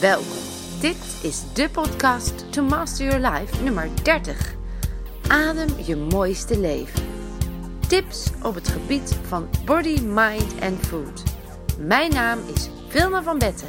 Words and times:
Welkom. 0.00 0.42
Dit 0.80 1.18
is 1.22 1.42
de 1.54 1.68
podcast 1.70 2.52
To 2.52 2.62
Master 2.62 3.06
Your 3.06 3.30
Life 3.30 3.62
nummer 3.62 3.88
30. 4.02 4.54
Adem 5.28 5.68
je 5.84 5.96
mooiste 5.96 6.60
leven. 6.60 7.02
Tips 7.88 8.30
op 8.42 8.54
het 8.54 8.68
gebied 8.68 9.18
van 9.22 9.48
body, 9.64 10.00
mind 10.00 10.58
en 10.58 10.76
food. 10.76 11.22
Mijn 11.78 12.12
naam 12.12 12.38
is 12.54 12.68
Vilma 12.88 13.22
van 13.22 13.38
Betten 13.38 13.68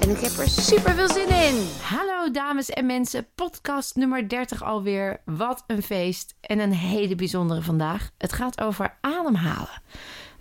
en 0.00 0.10
ik 0.10 0.18
heb 0.18 0.32
er 0.32 0.48
super 0.48 0.94
veel 0.94 1.08
zin 1.08 1.28
in. 1.28 1.68
Hallo 1.82 2.30
dames 2.30 2.70
en 2.70 2.86
mensen, 2.86 3.26
podcast 3.34 3.96
nummer 3.96 4.28
30 4.28 4.62
alweer. 4.62 5.20
Wat 5.24 5.64
een 5.66 5.82
feest 5.82 6.34
en 6.40 6.58
een 6.58 6.72
hele 6.72 7.14
bijzondere 7.14 7.62
vandaag. 7.62 8.10
Het 8.18 8.32
gaat 8.32 8.60
over 8.60 8.96
ademhalen. 9.00 9.82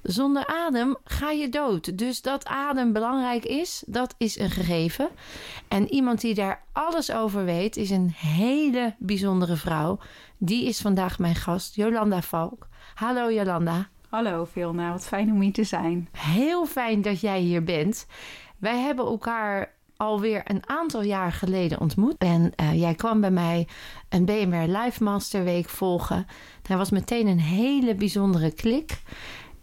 Zonder 0.02 0.48
adem 0.48 0.96
ga 1.04 1.32
je 1.32 1.50
dood. 1.50 1.98
Dus 1.98 2.22
dat 2.22 2.46
adem 2.46 2.94
belangrijk 2.94 3.46
is, 3.46 3.84
dat 3.86 4.16
is 4.18 4.40
een 4.40 4.50
gegeven. 4.50 5.10
En 5.68 5.94
iemand 5.94 6.22
die 6.22 6.34
daar 6.34 6.64
alles 6.72 7.12
over 7.12 7.46
weet, 7.46 7.78
is 7.78 7.90
een 7.90 8.12
hele 8.16 8.96
bijzondere 9.00 9.56
vrouw. 9.56 10.00
Die 10.38 10.66
is 10.66 10.82
vandaag 10.82 11.20
mijn 11.20 11.36
gast, 11.36 11.76
Jolanda 11.76 12.22
Valk. 12.22 12.68
Hallo 12.94 13.32
Jolanda. 13.32 13.90
Hallo 14.10 14.46
Vilna, 14.46 14.92
wat 14.92 15.08
fijn 15.08 15.32
om 15.32 15.42
hier 15.42 15.54
te 15.54 15.64
zijn. 15.64 16.10
Heel 16.12 16.66
fijn 16.66 17.02
dat 17.02 17.20
jij 17.20 17.40
hier 17.40 17.64
bent. 17.64 18.08
Wij 18.58 18.80
hebben 18.80 19.06
elkaar 19.06 19.76
alweer 19.98 20.42
een 20.44 20.70
aantal 20.70 21.02
jaar 21.02 21.32
geleden 21.32 21.80
ontmoet. 21.80 22.16
En 22.18 22.52
uh, 22.62 22.80
jij 22.80 22.96
kwam 22.96 23.22
bij 23.22 23.32
mij 23.32 23.68
een 24.10 24.26
BMR 24.26 24.78
Live 24.78 25.04
Master 25.04 25.44
Week 25.44 25.70
volgen. 25.70 26.26
Daar 26.62 26.78
was 26.78 26.90
meteen 26.90 27.28
een 27.28 27.40
hele 27.40 27.96
bijzondere 27.96 28.52
klik. 28.52 29.02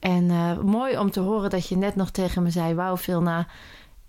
En 0.04 0.24
uh, 0.24 0.58
mooi 0.58 0.98
om 0.98 1.10
te 1.10 1.20
horen 1.20 1.50
dat 1.50 1.68
je 1.68 1.76
net 1.76 1.96
nog 1.96 2.10
tegen 2.10 2.42
me 2.42 2.50
zei: 2.50 2.74
Wauw, 2.74 2.96
Vilna, 2.96 3.46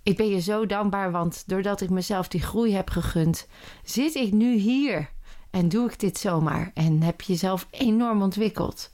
ik 0.04 0.18
ben 0.18 0.28
je 0.28 0.40
zo 0.40 0.66
dankbaar, 0.66 1.12
want 1.12 1.44
doordat 1.48 1.82
ik 1.82 1.90
mezelf 1.90 2.28
die 2.28 2.42
groei 2.42 2.74
heb 2.76 2.90
gegund, 2.90 3.48
zit 3.84 4.16
ik 4.16 4.34
nu 4.34 4.56
hier 4.56 5.10
en 5.50 5.70
doe 5.70 5.90
ik 5.90 6.00
dit 6.00 6.18
zomaar. 6.18 6.72
En 6.74 7.02
heb 7.02 7.22
je 7.22 7.32
jezelf 7.32 7.68
enorm 7.70 8.22
ontwikkeld. 8.22 8.92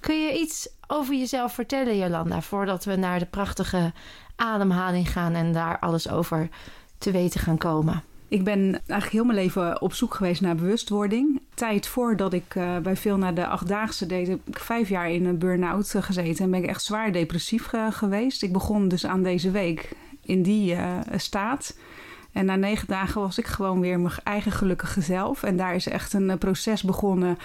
Kun 0.00 0.22
je 0.22 0.38
iets 0.38 0.68
over 0.86 1.14
jezelf 1.14 1.52
vertellen, 1.52 1.98
Jolanda, 1.98 2.42
voordat 2.42 2.84
we 2.84 2.96
naar 2.96 3.18
de 3.18 3.26
prachtige 3.26 3.92
ademhaling 4.36 5.12
gaan 5.12 5.34
en 5.34 5.52
daar 5.52 5.78
alles 5.78 6.10
over 6.10 6.48
te 6.98 7.10
weten 7.10 7.40
gaan 7.40 7.58
komen? 7.58 8.02
Ik 8.28 8.44
ben 8.44 8.60
eigenlijk 8.72 9.10
heel 9.10 9.24
mijn 9.24 9.38
leven 9.38 9.80
op 9.80 9.92
zoek 9.92 10.14
geweest 10.14 10.40
naar 10.40 10.54
bewustwording. 10.54 11.40
Tijd 11.54 11.86
voordat 11.86 12.32
ik 12.32 12.54
uh, 12.54 12.76
bij 12.76 12.96
veel 12.96 13.16
naar 13.16 13.34
de 13.34 13.46
achtdaagse 13.46 14.06
deed, 14.06 14.28
heb 14.28 14.38
ik 14.44 14.58
vijf 14.58 14.88
jaar 14.88 15.10
in 15.10 15.24
een 15.24 15.38
burn-out 15.38 15.94
gezeten 16.00 16.44
en 16.44 16.50
ben 16.50 16.62
ik 16.62 16.68
echt 16.68 16.82
zwaar 16.82 17.12
depressief 17.12 17.70
geweest. 17.90 18.42
Ik 18.42 18.52
begon 18.52 18.88
dus 18.88 19.06
aan 19.06 19.22
deze 19.22 19.50
week 19.50 19.92
in 20.22 20.42
die 20.42 20.76
staat. 21.16 21.76
En 22.32 22.44
na 22.44 22.56
negen 22.56 22.86
dagen 22.86 23.20
was 23.20 23.38
ik 23.38 23.46
gewoon 23.46 23.80
weer 23.80 24.00
mijn 24.00 24.14
eigen 24.24 24.52
gelukkige 24.52 25.00
zelf. 25.00 25.42
En 25.42 25.56
daar 25.56 25.74
is 25.74 25.88
echt 25.88 26.12
een 26.12 26.28
uh, 26.28 26.36
proces 26.36 26.82
begonnen. 26.82 27.38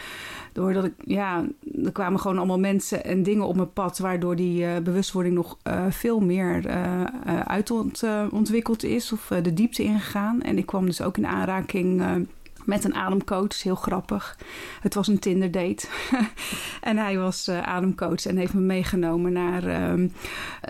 Doordat 0.52 0.86
ik, 0.86 0.94
ja, 1.06 1.46
er 1.84 1.92
kwamen 1.92 2.20
gewoon 2.20 2.38
allemaal 2.38 2.60
mensen 2.60 3.06
en 3.06 3.24
dingen 3.24 3.48
op 3.48 3.56
mijn 3.56 3.74
pad. 3.74 3.98
Waardoor 3.98 4.36
die 4.36 4.64
uh, 4.64 4.78
bewustwording 4.78 5.36
nog 5.36 5.58
uh, 5.68 5.86
veel 5.90 6.20
meer 6.20 6.68
uitontwikkeld 7.46 8.84
is. 8.84 9.12
Of 9.12 9.32
de 9.44 9.54
diepte 9.54 9.84
ingegaan. 9.84 10.42
En 10.42 10.58
ik 10.58 10.66
kwam 10.66 10.86
dus 10.86 11.02
ook 11.02 11.18
in 11.18 11.28
aanraking 11.28 12.02
met 12.66 12.84
een 12.84 12.96
ademcoach. 12.96 13.64
Heel 13.64 13.76
grappig. 13.76 14.38
Het 14.82 14.94
was 14.94 15.08
een 15.08 15.20
Tinder 15.20 15.52
date. 15.52 15.88
en 16.82 16.98
hij 16.98 17.18
was 17.18 17.48
uh, 17.48 17.62
ademcoach 17.62 18.26
en 18.26 18.38
heeft 18.38 18.54
me 18.54 18.62
meegenomen 18.62 19.34
naar, 19.34 19.64
uh, 19.64 20.10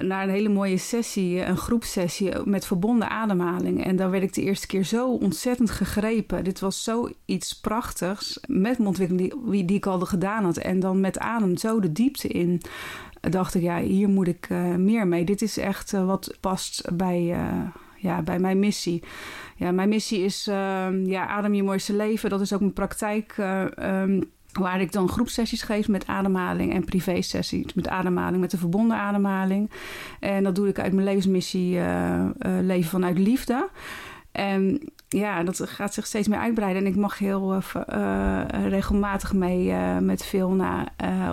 naar 0.01 0.23
een 0.23 0.33
hele 0.33 0.49
mooie 0.49 0.77
sessie, 0.77 1.45
een 1.45 1.57
groepsessie 1.57 2.31
met 2.45 2.65
verbonden 2.65 3.09
ademhaling. 3.09 3.83
En 3.85 3.95
dan 3.95 4.09
werd 4.09 4.23
ik 4.23 4.33
de 4.33 4.41
eerste 4.41 4.67
keer 4.67 4.83
zo 4.83 5.13
ontzettend 5.13 5.71
gegrepen. 5.71 6.43
Dit 6.43 6.59
was 6.59 6.83
zoiets 6.83 7.59
prachtigs 7.59 8.39
met 8.47 8.77
mijn 8.77 8.87
ontwikkeling 8.87 9.43
die, 9.51 9.65
die 9.65 9.77
ik 9.77 9.85
al 9.85 9.99
gedaan 9.99 10.43
had. 10.43 10.57
En 10.57 10.79
dan 10.79 10.99
met 10.99 11.19
adem 11.19 11.57
zo 11.57 11.79
de 11.79 11.91
diepte 11.91 12.27
in 12.27 12.61
dacht 13.29 13.55
ik, 13.55 13.61
ja, 13.61 13.79
hier 13.79 14.09
moet 14.09 14.27
ik 14.27 14.49
meer 14.77 15.07
mee. 15.07 15.23
Dit 15.23 15.41
is 15.41 15.57
echt 15.57 15.91
wat 15.91 16.37
past 16.39 16.83
bij, 16.93 17.35
ja, 18.03 18.21
bij 18.21 18.39
mijn 18.39 18.59
missie. 18.59 19.03
Ja, 19.55 19.71
mijn 19.71 19.89
missie 19.89 20.23
is 20.23 20.47
uh, 20.47 20.55
ja, 21.05 21.27
adem 21.27 21.53
je 21.53 21.63
mooiste 21.63 21.95
leven. 21.95 22.29
Dat 22.29 22.41
is 22.41 22.53
ook 22.53 22.59
mijn 22.59 22.73
praktijk. 22.73 23.35
Um, 23.79 24.31
waar 24.53 24.81
ik 24.81 24.91
dan 24.91 25.09
groepsessies 25.09 25.61
geef 25.61 25.87
met 25.87 26.07
ademhaling 26.07 26.73
en 26.73 26.85
privé-sessies 26.85 27.73
met 27.73 27.87
ademhaling, 27.87 28.41
met 28.41 28.51
de 28.51 28.57
verbonden 28.57 28.97
ademhaling. 28.97 29.71
En 30.19 30.43
dat 30.43 30.55
doe 30.55 30.67
ik 30.67 30.79
uit 30.79 30.93
mijn 30.93 31.05
levensmissie 31.05 31.79
leven 32.61 32.89
vanuit 32.89 33.17
liefde. 33.17 33.69
En 34.33 34.81
ja, 35.07 35.43
dat 35.43 35.69
gaat 35.69 35.93
zich 35.93 36.05
steeds 36.05 36.27
meer 36.27 36.39
uitbreiden. 36.39 36.81
En 36.81 36.87
ik 36.87 36.95
mag 36.95 37.17
heel 37.17 37.55
uh, 37.55 37.61
uh, 37.93 38.67
regelmatig 38.67 39.33
mee 39.33 39.65
uh, 39.65 39.97
met 39.97 40.25
Vilna 40.25 40.87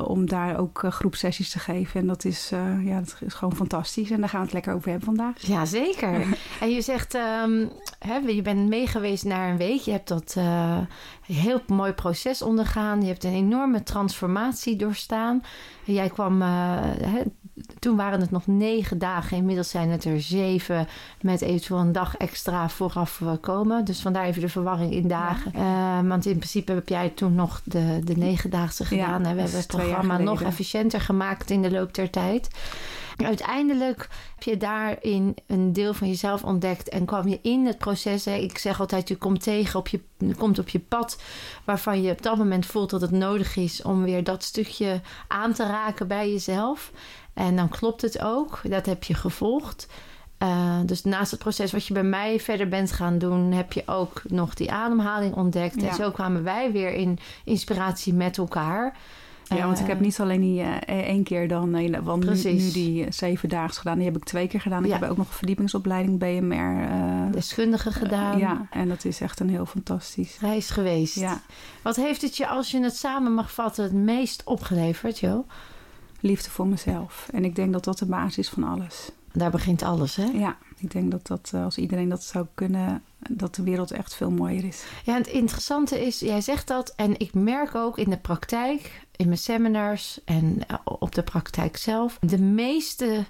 om 0.05 0.27
daar 0.27 0.59
ook 0.59 0.85
groepsessies 0.89 1.51
te 1.51 1.59
geven. 1.59 2.01
En 2.01 2.07
dat 2.07 2.25
is, 2.25 2.53
ja, 2.85 2.99
dat 2.99 3.17
is 3.21 3.35
gewoon 3.35 3.57
fantastisch. 3.57 4.11
En 4.11 4.21
daar 4.21 4.29
gaan 4.29 4.39
we 4.41 4.45
het 4.45 4.55
lekker 4.55 4.75
over 4.75 4.89
hebben 4.89 5.07
vandaag. 5.07 5.47
Ja, 5.47 5.65
zeker. 5.65 6.27
en 6.61 6.71
je 6.71 6.81
zegt, 6.81 7.15
um, 7.15 7.71
hè, 7.99 8.17
je 8.17 8.43
bent 8.43 8.69
meegeweest 8.69 9.25
naar 9.25 9.51
een 9.51 9.57
week. 9.57 9.81
Je 9.81 9.91
hebt 9.91 10.09
dat 10.09 10.37
heel 11.27 11.61
mooi 11.67 11.93
proces 11.93 12.43
ondergaan. 12.43 13.01
Je 13.01 13.09
hebt 13.09 13.25
een 13.25 13.35
enorme 13.35 13.83
transformatie 13.83 14.77
doorstaan. 14.77 15.43
Jij 15.85 16.09
kwam 16.09 16.43
toen 17.79 17.97
waren 17.97 18.21
het 18.21 18.31
nog 18.31 18.47
negen 18.47 18.99
dagen. 18.99 19.37
Inmiddels 19.37 19.71
zijn 19.71 19.91
het 19.91 20.05
er 20.05 20.21
zeven 20.21 20.89
met 21.21 21.41
eventueel 21.41 21.81
een 21.81 21.93
dag 21.93 22.17
extra 22.17 22.69
vooraf 22.91 23.41
komen. 23.41 23.85
Dus 23.85 24.01
vandaar 24.01 24.25
even 24.25 24.41
de 24.41 24.49
verwarring 24.49 24.93
in 24.93 25.09
dagen. 25.09 25.53
Ja. 25.55 26.01
Uh, 26.01 26.09
want 26.09 26.27
in 26.27 26.37
principe 26.37 26.73
heb 26.73 26.89
jij 26.89 27.09
toen 27.09 27.35
nog 27.35 27.61
de, 27.65 28.01
de 28.05 28.17
negendaagse 28.17 28.85
gedaan. 28.85 29.23
Ja, 29.23 29.35
we 29.35 29.41
hebben 29.41 29.59
het 29.59 29.67
programma 29.67 30.19
nog 30.19 30.43
efficiënter 30.43 31.01
gemaakt 31.01 31.51
in 31.51 31.63
de 31.63 31.71
loop 31.71 31.95
der 31.95 32.11
tijd. 32.11 32.49
Uiteindelijk 33.17 34.09
heb 34.35 34.43
je 34.43 34.57
daarin 34.57 35.35
een 35.47 35.73
deel 35.73 35.95
van 35.95 36.09
jezelf 36.09 36.45
ontdekt 36.45 36.89
en 36.89 37.05
kwam 37.05 37.29
je 37.29 37.39
in 37.43 37.67
het 37.67 37.79
proces. 37.79 38.25
Hè, 38.25 38.35
ik 38.35 38.59
zeg 38.59 38.81
altijd, 38.81 39.09
je 39.09 39.17
komt 39.17 39.43
tegen 39.43 39.79
op 39.79 39.89
je 39.89 40.01
komt 40.37 40.59
op 40.59 40.69
je 40.69 40.79
pad 40.79 41.19
waarvan 41.65 42.03
je 42.03 42.13
op 42.13 42.23
dat 42.23 42.37
moment 42.37 42.67
voelt 42.67 42.91
dat 42.91 43.01
het 43.01 43.11
nodig 43.11 43.57
is 43.57 43.83
om 43.83 44.03
weer 44.03 44.25
dat 44.25 44.43
stukje 44.43 45.01
aan 45.29 45.53
te 45.53 45.67
raken 45.67 46.09
bij 46.09 46.31
jezelf. 46.31 46.93
En 47.35 47.57
dan 47.57 47.69
klopt 47.69 48.03
het 48.03 48.23
ook. 48.23 48.61
Dat 48.63 48.87
heb 48.87 49.05
je 49.05 49.15
gevolgd. 49.15 49.87
Uh, 50.43 50.79
dus 50.87 51.05
naast 51.05 51.31
het 51.31 51.41
proces 51.41 51.73
wat 51.73 51.87
je 51.87 51.95
bij 51.95 52.03
mij 52.03 52.41
verder 52.41 52.69
bent 52.69 52.93
gaan 52.93 53.19
doen, 53.19 53.53
heb 53.53 53.73
je 53.73 53.83
ook 53.87 54.23
nog 54.29 54.55
die 54.55 54.73
ademhaling 54.73 55.35
ontdekt. 55.35 55.81
Ja. 55.81 55.89
En 55.89 55.95
zo 55.95 56.11
kwamen 56.11 56.43
wij 56.43 56.73
weer 56.73 56.93
in 56.93 57.19
inspiratie 57.45 58.15
met 58.15 58.39
elkaar. 58.39 58.97
Ja, 59.57 59.67
want 59.67 59.81
ik 59.81 59.87
heb 59.87 60.01
niet 60.01 60.21
alleen 60.21 60.41
die 60.41 60.63
uh, 60.63 60.77
één 60.87 61.23
keer 61.23 61.49
dan, 61.49 61.77
uh, 61.77 61.99
want 62.03 62.45
nu, 62.45 62.53
nu, 62.53 62.71
die 62.71 63.07
zeven 63.13 63.49
dagen 63.49 63.75
gedaan, 63.75 63.97
die 63.97 64.07
heb 64.07 64.17
ik 64.17 64.25
twee 64.25 64.49
keer 64.49 64.61
gedaan. 64.61 64.85
Ik 64.85 64.91
ja. 64.91 64.99
heb 64.99 65.11
ook 65.11 65.17
nog 65.17 65.27
een 65.27 65.33
verdiepingsopleiding 65.33 66.19
BMR. 66.19 66.83
Uh, 66.83 67.33
Deskundige 67.33 67.93
gedaan. 67.93 68.39
ja, 68.39 68.67
en 68.71 68.89
dat 68.89 69.05
is 69.05 69.21
echt 69.21 69.41
een 69.41 69.51
heel 69.51 69.67
fantastisch 69.67 70.39
reis 70.41 70.71
geweest. 70.71 71.15
Ja. 71.15 71.41
Wat 71.83 71.97
heeft 71.97 72.23
het 72.23 72.37
je, 72.37 72.47
als 72.47 72.71
je 72.71 72.83
het 72.83 72.97
samen 72.97 73.33
mag 73.33 73.53
vatten, 73.53 73.85
het 73.85 73.93
meest 73.93 74.43
opgeleverd, 74.45 75.19
Jo? 75.19 75.45
liefde 76.21 76.51
voor 76.51 76.67
mezelf. 76.67 77.29
En 77.33 77.45
ik 77.45 77.55
denk 77.55 77.73
dat 77.73 77.85
dat 77.85 77.99
de 77.99 78.07
basis 78.07 78.39
is 78.39 78.49
van 78.49 78.65
alles. 78.65 79.11
Daar 79.33 79.51
begint 79.51 79.83
alles, 79.83 80.17
hè? 80.17 80.25
Ja, 80.25 80.57
ik 80.77 80.91
denk 80.91 81.11
dat, 81.11 81.27
dat 81.27 81.51
als 81.55 81.79
iedereen 81.79 82.09
dat 82.09 82.25
zou 82.25 82.47
kunnen, 82.55 83.03
dat 83.31 83.55
de 83.55 83.63
wereld 83.63 83.91
echt 83.91 84.15
veel 84.15 84.31
mooier 84.31 84.65
is. 84.65 84.85
Ja, 85.05 85.15
het 85.15 85.27
interessante 85.27 86.07
is, 86.07 86.21
jij 86.21 86.41
zegt 86.41 86.67
dat 86.67 86.93
en 86.97 87.19
ik 87.19 87.35
merk 87.35 87.75
ook 87.75 87.99
in 87.99 88.11
de 88.11 88.19
praktijk, 88.19 89.07
in 89.17 89.27
mijn 89.27 89.39
seminars 89.39 90.21
en 90.25 90.59
op 90.85 91.15
de 91.15 91.23
praktijk 91.23 91.77
zelf, 91.77 92.19
de 92.21 92.41
meeste 92.41 93.25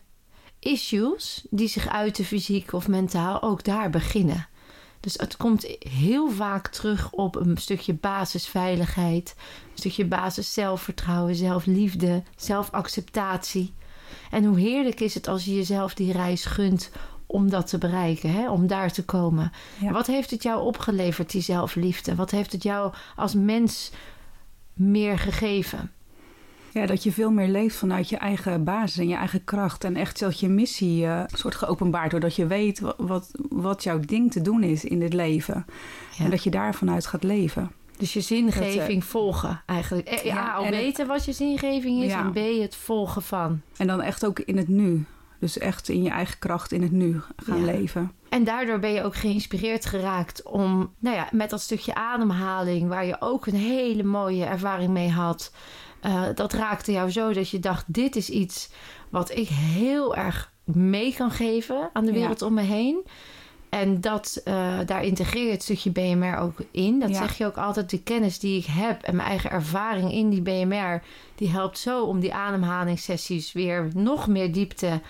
issues 0.59 1.47
die 1.51 1.69
zich 1.69 1.89
uiten 1.89 2.25
fysiek 2.25 2.73
of 2.73 2.89
mentaal 2.89 3.43
ook 3.43 3.65
daar 3.65 3.91
beginnen. 3.91 4.49
Dus 5.01 5.15
het 5.15 5.37
komt 5.37 5.67
heel 5.79 6.31
vaak 6.31 6.69
terug 6.69 7.11
op 7.11 7.37
een 7.37 7.57
stukje 7.57 7.95
basisveiligheid, 7.95 9.35
een 9.73 9.79
stukje 9.79 10.05
basis 10.05 10.53
zelfvertrouwen, 10.53 11.35
zelfliefde, 11.35 12.23
zelfacceptatie. 12.37 13.75
En 14.31 14.45
hoe 14.45 14.59
heerlijk 14.59 15.01
is 15.01 15.15
het 15.15 15.29
als 15.29 15.45
je 15.45 15.55
jezelf 15.55 15.95
die 15.95 16.13
reis 16.13 16.45
gunt 16.45 16.91
om 17.27 17.51
dat 17.51 17.67
te 17.67 17.79
bereiken, 17.79 18.33
hè? 18.33 18.51
om 18.51 18.67
daar 18.67 18.93
te 18.93 19.05
komen. 19.05 19.53
Ja. 19.81 19.93
Wat 19.93 20.07
heeft 20.07 20.31
het 20.31 20.43
jou 20.43 20.63
opgeleverd, 20.63 21.31
die 21.31 21.43
zelfliefde? 21.43 22.15
Wat 22.15 22.31
heeft 22.31 22.53
het 22.53 22.63
jou 22.63 22.93
als 23.17 23.35
mens 23.35 23.91
meer 24.73 25.19
gegeven? 25.19 25.91
Ja, 26.73 26.87
dat 26.87 27.03
je 27.03 27.13
veel 27.13 27.31
meer 27.31 27.49
leeft 27.49 27.77
vanuit 27.77 28.09
je 28.09 28.17
eigen 28.17 28.65
basis 28.65 28.99
en 28.99 29.09
je 29.09 29.15
eigen 29.15 29.45
kracht. 29.45 29.85
En 29.85 29.97
echt 29.97 30.19
dat 30.19 30.41
je 30.41 30.49
missie 30.49 31.05
uh, 31.05 31.23
soort 31.27 31.55
geopenbaard 31.55 32.11
wordt. 32.11 32.27
Dat 32.27 32.37
je 32.37 32.47
weet 32.47 32.81
wat, 32.81 32.95
wat, 32.99 33.31
wat, 33.49 33.83
jouw 33.83 34.01
ding 34.01 34.33
te 34.33 34.41
doen 34.41 34.63
is 34.63 34.85
in 34.85 34.99
dit 34.99 35.13
leven. 35.13 35.67
Ja. 36.19 36.25
En 36.25 36.31
dat 36.31 36.45
je 36.45 36.51
daar 36.51 36.75
vanuit 36.75 37.07
gaat 37.07 37.23
leven. 37.23 37.71
Dus 38.01 38.13
je 38.13 38.21
zingeving 38.21 39.01
dat, 39.01 39.09
volgen 39.09 39.63
eigenlijk. 39.67 40.23
Ja, 40.25 40.53
al 40.53 40.71
weten 40.71 41.07
wat 41.07 41.25
je 41.25 41.33
zingeving 41.33 42.03
is 42.03 42.11
ja. 42.11 42.21
en 42.21 42.33
B, 42.33 42.61
het 42.63 42.77
volgen 42.77 43.23
van. 43.23 43.61
En 43.77 43.87
dan 43.87 44.01
echt 44.03 44.27
ook 44.27 44.39
in 44.39 44.57
het 44.57 44.69
nu. 44.69 45.05
Dus 45.39 45.59
echt 45.59 45.89
in 45.89 46.03
je 46.03 46.11
eigen 46.11 46.39
kracht 46.39 46.73
in 46.73 46.83
het 46.83 46.93
nu 46.93 47.21
gaan 47.37 47.59
Ja. 47.59 47.65
leven. 47.65 48.13
En 48.29 48.45
daardoor 48.45 48.79
ben 48.79 48.91
je 48.93 49.03
ook 49.03 49.17
geïnspireerd 49.17 49.87
geraakt 49.87 50.43
om, 50.43 50.95
nou 50.99 51.17
ja, 51.17 51.29
met 51.33 51.51
dat 51.51 51.61
stukje 51.61 51.95
ademhaling, 51.95 52.89
waar 52.89 53.07
je 53.07 53.21
ook 53.21 53.47
een 53.47 53.55
hele 53.55 54.03
mooie 54.03 54.45
ervaring 54.45 54.91
mee 54.91 55.11
had. 55.11 55.53
eh, 56.01 56.23
dat 56.35 56.53
raakte 56.53 56.93
jou 56.93 57.11
zo 57.11 57.33
dat 57.33 57.51
je 57.51 57.59
dacht: 57.59 57.85
dit 57.87 58.17
is 58.17 58.31
iets 58.31 58.71
wat 59.11 59.31
ik 59.37 59.49
heel 59.49 60.17
erg 60.17 60.53
mee 60.65 61.15
kan 61.15 61.31
geven 61.31 61.91
aan 61.93 62.05
de 62.05 62.13
Ja. 62.13 62.19
wereld 62.19 62.43
om 62.43 62.55
me 62.55 62.63
heen. 62.63 63.07
En 63.71 64.01
dat, 64.01 64.41
eh, 64.45 64.79
daar 64.87 65.05
integreer 65.05 65.45
je 65.45 65.51
het 65.51 65.63
stukje 65.63 65.91
BMR 65.91 66.37
ook 66.39 66.59
in. 66.71 67.01
Dat 67.01 67.09
Ja. 67.11 67.17
zeg 67.17 67.39
je 67.39 67.47
ook 67.47 67.57
altijd. 67.57 67.91
De 67.91 68.03
kennis 68.03 68.39
die 68.39 68.59
ik 68.59 68.67
heb 68.69 69.03
en 69.03 69.17
mijn 69.17 69.29
eigen 69.29 69.51
ervaring 69.51 70.13
in 70.13 70.31
die 70.31 70.43
BMR, 70.43 71.03
die 71.35 71.49
helpt 71.51 71.79
zo 71.79 72.05
om 72.05 72.21
die 72.21 72.35
ademhalingssessies 72.35 73.53
weer 73.53 73.89
nog 73.95 74.27
meer 74.27 74.53
diepte 74.53 75.01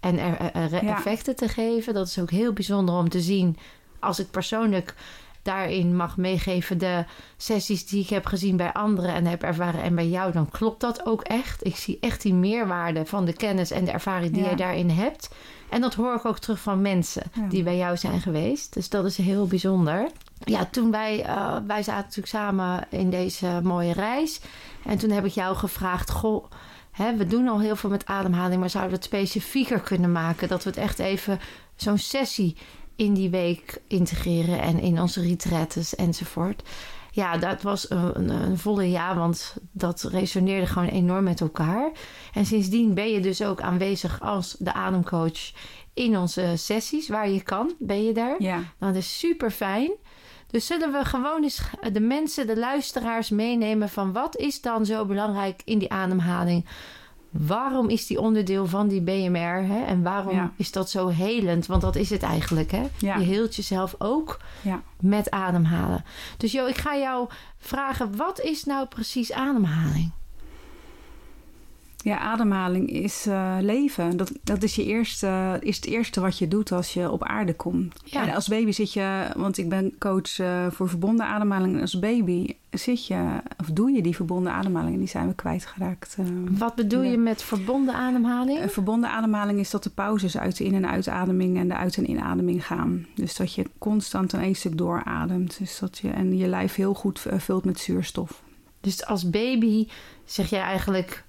en 0.00 0.18
er, 0.18 0.38
er- 0.38 0.72
er- 0.72 0.84
Ja. 0.84 0.96
effecten 0.96 1.36
te 1.36 1.48
geven. 1.48 1.94
Dat 1.94 2.06
is 2.06 2.18
ook 2.18 2.30
heel 2.30 2.52
bijzonder 2.52 2.94
om 2.94 3.08
te 3.08 3.20
zien. 3.20 3.56
Als 3.98 4.18
ik 4.18 4.30
persoonlijk 4.30 4.94
daarin 5.42 5.96
mag 5.96 6.16
meegeven 6.16 6.78
de 6.78 7.04
sessies 7.36 7.86
die 7.86 8.02
ik 8.02 8.08
heb 8.08 8.26
gezien 8.26 8.56
bij 8.56 8.72
anderen 8.72 9.14
en 9.14 9.26
heb 9.26 9.42
ervaren 9.42 9.82
en 9.82 9.94
bij 9.94 10.08
jou, 10.08 10.32
dan 10.32 10.50
klopt 10.50 10.80
dat 10.80 11.06
ook 11.06 11.22
echt. 11.22 11.66
Ik 11.66 11.76
zie 11.76 11.98
echt 12.00 12.22
die 12.22 12.34
meerwaarde 12.34 13.06
van 13.06 13.24
de 13.24 13.32
kennis 13.32 13.70
en 13.70 13.84
de 13.84 13.90
ervaring 13.90 14.32
die 14.32 14.40
Ja. 14.42 14.46
jij 14.46 14.56
daarin 14.56 14.90
hebt. 14.90 15.30
En 15.70 15.80
dat 15.80 15.94
hoor 15.94 16.14
ik 16.14 16.24
ook 16.24 16.38
terug 16.38 16.60
van 16.60 16.80
mensen 16.80 17.22
Ja. 17.32 17.46
die 17.48 17.62
bij 17.62 17.76
jou 17.76 17.96
zijn 17.96 18.20
geweest. 18.20 18.72
Dus 18.74 18.88
dat 18.88 19.04
is 19.04 19.16
heel 19.16 19.46
bijzonder. 19.46 20.08
Ja, 20.44 20.64
toen 20.64 20.90
wij, 20.90 21.24
eh, 21.24 21.56
wij 21.66 21.82
zaten 21.82 22.02
natuurlijk 22.02 22.26
samen 22.28 22.86
in 22.90 23.10
deze 23.10 23.60
mooie 23.62 23.92
reis. 23.92 24.40
En 24.84 24.98
toen 24.98 25.10
heb 25.10 25.24
ik 25.24 25.32
jou 25.32 25.56
gevraagd: 25.56 26.10
Goh, 26.10 26.44
hè, 26.90 27.16
we 27.16 27.26
doen 27.26 27.48
al 27.48 27.60
heel 27.60 27.76
veel 27.76 27.90
met 27.90 28.06
ademhaling, 28.06 28.60
maar 28.60 28.70
zouden 28.70 28.92
we 28.92 28.98
het 28.98 29.06
specifieker 29.06 29.80
kunnen 29.80 30.12
maken? 30.12 30.48
Dat 30.48 30.64
we 30.64 30.70
het 30.70 30.78
echt 30.78 30.98
even 30.98 31.40
zo'n 31.76 31.98
sessie 31.98 32.56
in 33.00 33.14
die 33.14 33.30
week 33.30 33.82
integreren 33.86 34.60
en 34.60 34.80
in 34.80 35.00
onze 35.00 35.20
retretes 35.20 35.94
enzovoort. 35.94 36.62
Ja, 37.10 37.36
dat 37.36 37.62
was 37.62 37.90
een, 37.90 38.18
een, 38.18 38.28
een 38.28 38.58
volle 38.58 38.90
ja, 38.90 39.16
want 39.16 39.54
dat 39.72 40.02
resoneerde 40.02 40.66
gewoon 40.66 40.88
enorm 40.88 41.24
met 41.24 41.40
elkaar. 41.40 41.90
En 42.32 42.46
sindsdien 42.46 42.94
ben 42.94 43.08
je 43.08 43.20
dus 43.20 43.42
ook 43.42 43.60
aanwezig 43.60 44.20
als 44.20 44.56
de 44.58 44.72
ademcoach 44.72 45.52
in 45.94 46.18
onze 46.18 46.52
sessies, 46.56 47.08
waar 47.08 47.30
je 47.30 47.42
kan, 47.42 47.74
ben 47.78 48.04
je 48.04 48.12
daar. 48.12 48.42
Ja, 48.42 48.62
dat 48.78 48.94
is 48.94 49.18
super 49.18 49.50
fijn. 49.50 49.90
Dus 50.46 50.66
zullen 50.66 50.92
we 50.92 51.04
gewoon 51.04 51.42
eens 51.42 51.60
de 51.92 52.00
mensen, 52.00 52.46
de 52.46 52.58
luisteraars 52.58 53.30
meenemen 53.30 53.88
van 53.88 54.12
wat 54.12 54.36
is 54.36 54.60
dan 54.60 54.86
zo 54.86 55.04
belangrijk 55.04 55.62
in 55.64 55.78
die 55.78 55.92
ademhaling? 55.92 56.66
Waarom 57.30 57.88
is 57.88 58.06
die 58.06 58.20
onderdeel 58.20 58.66
van 58.66 58.88
die 58.88 59.02
BMR? 59.02 59.64
Hè? 59.66 59.84
En 59.84 60.02
waarom 60.02 60.34
Ja. 60.34 60.52
is 60.56 60.72
dat 60.72 60.90
zo 60.90 61.08
helend? 61.08 61.66
Want 61.66 61.82
dat 61.82 61.96
is 61.96 62.10
het 62.10 62.22
eigenlijk. 62.22 62.70
Hè? 62.70 62.86
Ja. 62.98 63.16
Je 63.16 63.24
heelt 63.24 63.56
jezelf 63.56 63.94
ook 63.98 64.40
ja. 64.62 64.82
met 65.00 65.30
ademhalen. 65.30 66.04
Dus 66.36 66.52
Jo, 66.52 66.66
ik 66.66 66.78
ga 66.78 66.96
jou 66.96 67.28
vragen: 67.58 68.16
wat 68.16 68.40
is 68.40 68.64
nou 68.64 68.86
precies 68.86 69.32
ademhaling? 69.32 70.10
Ja, 72.02 72.18
ademhaling 72.18 72.90
is 72.90 73.26
eh, 73.26 73.56
leven. 73.60 74.16
Dat, 74.16 74.32
dat 74.42 74.62
is, 74.62 74.74
je 74.74 74.84
eerste, 74.84 75.58
is 75.60 75.76
het 75.76 75.86
eerste 75.86 76.20
wat 76.20 76.38
je 76.38 76.48
doet 76.48 76.72
als 76.72 76.94
je 76.94 77.10
op 77.10 77.24
aarde 77.24 77.54
komt. 77.54 78.00
Ja. 78.04 78.26
En 78.28 78.34
als 78.34 78.48
baby 78.48 78.70
zit 78.70 78.92
je, 78.92 79.26
want 79.36 79.58
ik 79.58 79.68
ben 79.68 79.94
coach 79.98 80.38
eh, 80.38 80.66
voor 80.70 80.88
verbonden 80.88 81.26
ademhaling. 81.26 81.74
En 81.74 81.80
Als 81.80 81.98
baby 81.98 82.46
zit 82.70 83.06
je, 83.06 83.40
of 83.58 83.66
doe 83.66 83.90
je 83.90 84.02
die 84.02 84.14
verbonden 84.16 84.52
ademhaling. 84.52 84.92
En 84.94 84.98
die 84.98 85.08
zijn 85.08 85.28
we 85.28 85.34
kwijtgeraakt. 85.34 86.16
eh. 86.18 86.24
Wat 86.50 86.74
bedoel 86.74 87.02
Ja. 87.02 87.10
je 87.10 87.16
met 87.18 87.42
verbonden 87.42 87.94
ademhaling? 87.94 88.60
Een 88.62 88.70
verbonden 88.70 89.10
ademhaling 89.10 89.58
is 89.58 89.70
dat 89.70 89.82
de 89.82 89.90
pauzes 89.90 90.38
uit 90.38 90.56
de 90.56 90.64
in- 90.64 90.74
en 90.74 90.88
uitademing 90.88 91.58
en 91.58 91.68
de 91.68 91.74
uit- 91.76 91.96
en 91.96 92.10
inademing 92.10 92.66
gaan. 92.66 93.06
Dus 93.14 93.36
dat 93.36 93.54
je 93.54 93.64
constant 93.78 94.34
aan 94.34 94.40
één 94.40 94.54
stuk 94.56 94.78
doorademt. 94.78 95.58
Dus 95.58 95.78
dat 95.78 95.98
je, 95.98 96.10
en 96.10 96.36
je 96.36 96.46
lijf 96.46 96.74
heel 96.74 96.94
goed 96.94 97.22
vult 97.36 97.64
met 97.64 97.78
zuurstof. 97.80 98.42
Dus 98.80 99.06
als 99.06 99.30
baby 99.30 99.86
zeg 100.24 100.50
jij 100.50 100.60
eigenlijk, 100.60 101.24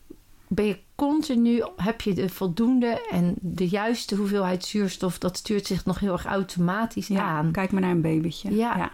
ben 0.53 0.65
je 0.65 0.79
continu, 0.95 1.63
heb 1.75 2.01
je 2.01 2.13
de 2.13 2.29
voldoende 2.29 3.07
en 3.11 3.35
de 3.41 3.67
juiste 3.67 4.15
hoeveelheid 4.15 4.65
zuurstof, 4.65 5.17
dat 5.17 5.37
stuurt 5.37 5.65
zich 5.65 5.85
nog 5.85 5.99
heel 5.99 6.11
erg 6.11 6.25
automatisch 6.25 7.07
Ja, 7.07 7.21
aan. 7.23 7.51
kijk 7.51 7.71
maar 7.71 7.81
naar 7.81 7.91
een 7.91 8.01
babytje. 8.01 8.55
Ja. 8.55 8.91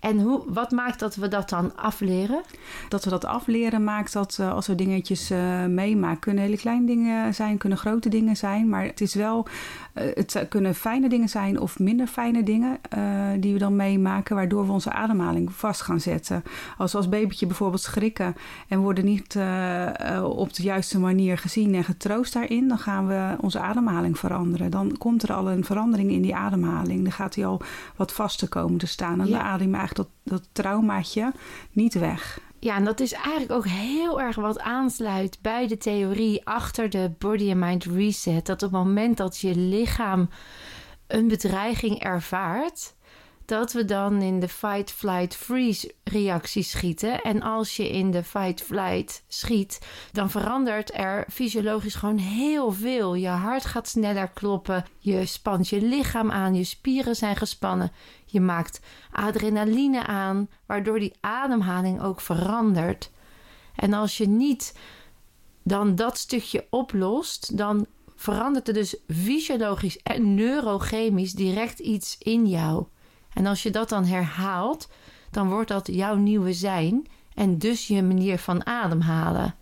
En 0.00 0.20
hoe, 0.20 0.42
wat 0.46 0.70
maakt 0.70 1.00
dat 1.00 1.14
we 1.14 1.28
dat 1.28 1.48
dan 1.48 1.76
afleren? 1.76 2.42
Dat 2.88 3.04
we 3.04 3.10
dat 3.10 3.24
afleren 3.24 3.84
maakt 3.84 4.12
dat 4.12 4.36
eh, 4.40 4.52
als 4.52 4.66
we 4.66 4.74
dingetjes 4.74 5.30
eh, 5.30 5.64
meemaken, 5.64 6.18
kunnen 6.18 6.42
hele 6.44 6.56
kleine 6.56 6.86
dingen 6.86 7.34
zijn, 7.34 7.58
kunnen 7.58 7.78
grote 7.78 8.08
dingen 8.08 8.36
zijn. 8.36 8.68
Maar 8.68 8.84
het 8.84 9.00
is 9.00 9.14
wel, 9.14 9.46
eh, 9.92 10.04
het 10.14 10.46
kunnen 10.48 10.74
fijne 10.74 11.08
dingen 11.08 11.28
zijn 11.28 11.60
of 11.60 11.78
minder 11.78 12.06
fijne 12.06 12.42
dingen 12.42 12.78
die 13.40 13.52
we 13.52 13.58
dan 13.58 13.76
meemaken, 13.76 14.36
waardoor 14.36 14.66
we 14.66 14.72
onze 14.72 14.92
ademhaling 14.92 15.52
vast 15.52 15.80
gaan 15.80 16.00
zetten. 16.00 16.42
Als 16.78 16.92
we 16.92 16.98
als 16.98 17.08
babytje 17.08 17.46
bijvoorbeeld 17.46 17.82
schrikken 17.82 18.36
en 18.68 18.78
worden 18.78 19.04
niet 19.04 19.38
op 20.22 20.54
de 20.54 20.62
juiste 20.62 20.98
manier 20.98 21.38
gezien 21.38 21.74
en 21.74 21.84
getroost 21.84 22.32
daarin, 22.32 22.68
dan 22.68 22.78
gaan 22.78 23.06
we 23.06 23.36
onze 23.40 23.60
ademhaling 23.60 24.18
veranderen. 24.18 24.70
Dan 24.70 24.96
komt 24.98 25.22
er 25.22 25.32
al 25.32 25.50
een 25.50 25.64
verandering 25.64 26.10
in 26.10 26.22
die 26.22 26.34
ademhaling. 26.36 27.02
Dan 27.02 27.12
gaat 27.12 27.34
die 27.34 27.46
al 27.46 27.60
wat 27.96 28.12
vaster 28.12 28.48
komen 28.48 28.78
te 28.78 28.86
staan. 28.86 29.20
En 29.20 29.26
Ja. 29.26 29.36
dan 29.36 29.46
adem 29.46 29.65
eigenlijk 29.74 30.08
dat, 30.24 30.38
dat 30.38 30.48
traumaatje 30.52 31.32
niet 31.72 31.94
weg. 31.94 32.40
Ja, 32.58 32.76
en 32.76 32.84
dat 32.84 33.00
is 33.00 33.12
eigenlijk 33.12 33.52
ook 33.52 33.66
heel 33.66 34.20
erg 34.20 34.36
wat 34.36 34.60
aansluit 34.60 35.38
bij 35.42 35.66
de 35.66 35.76
theorie 35.76 36.46
achter 36.46 36.90
de 36.90 37.12
body 37.18 37.50
and 37.50 37.60
mind 37.60 37.84
reset. 37.84 38.46
Dat 38.46 38.62
op 38.62 38.72
het 38.72 38.80
moment 38.80 39.16
dat 39.16 39.38
je 39.38 39.56
lichaam 39.56 40.28
een 41.06 41.28
bedreiging 41.28 42.02
ervaart, 42.02 42.94
dat 43.46 43.72
we 43.72 43.84
dan 43.84 44.22
in 44.22 44.40
de 44.40 44.48
fight, 44.48 44.90
flight, 44.90 45.36
freeze 45.36 45.94
reactie 46.04 46.62
schieten. 46.62 47.22
En 47.22 47.42
als 47.42 47.76
je 47.76 47.90
in 47.90 48.10
de 48.10 48.24
fight, 48.24 48.62
flight 48.62 49.24
schiet, 49.28 49.86
dan 50.12 50.30
verandert 50.30 50.94
er 50.94 51.26
fysiologisch 51.32 51.94
gewoon 51.94 52.18
heel 52.18 52.72
veel. 52.72 53.14
Je 53.14 53.28
hart 53.28 53.64
gaat 53.64 53.88
sneller 53.88 54.28
kloppen, 54.28 54.84
je 54.98 55.26
spant 55.26 55.68
je 55.68 55.80
lichaam 55.80 56.30
aan, 56.30 56.54
je 56.54 56.64
spieren 56.64 57.16
zijn 57.16 57.36
gespannen. 57.36 57.92
Je 58.24 58.40
maakt 58.40 58.80
adrenaline 59.10 60.06
aan, 60.06 60.48
waardoor 60.66 60.98
die 60.98 61.16
ademhaling 61.20 62.02
ook 62.02 62.20
verandert. 62.20 63.10
En 63.76 63.92
als 63.92 64.16
je 64.16 64.28
niet 64.28 64.78
dan 65.62 65.94
dat 65.94 66.18
stukje 66.18 66.66
oplost, 66.70 67.56
dan 67.56 67.86
verandert 68.16 68.68
er 68.68 68.74
dus 68.74 68.96
fysiologisch 69.08 69.98
en 70.02 70.34
neurochemisch 70.34 71.32
direct 71.32 71.78
iets 71.78 72.16
in 72.18 72.46
jou. 72.46 72.86
En 73.36 73.46
als 73.46 73.62
je 73.62 73.70
dat 73.70 73.88
dan 73.88 74.04
herhaalt, 74.04 74.88
dan 75.30 75.48
wordt 75.48 75.68
dat 75.68 75.86
jouw 75.86 76.14
nieuwe 76.14 76.52
zijn 76.52 77.06
en 77.34 77.58
dus 77.58 77.86
je 77.86 78.02
manier 78.02 78.38
van 78.38 78.66
ademhalen. 78.66 79.54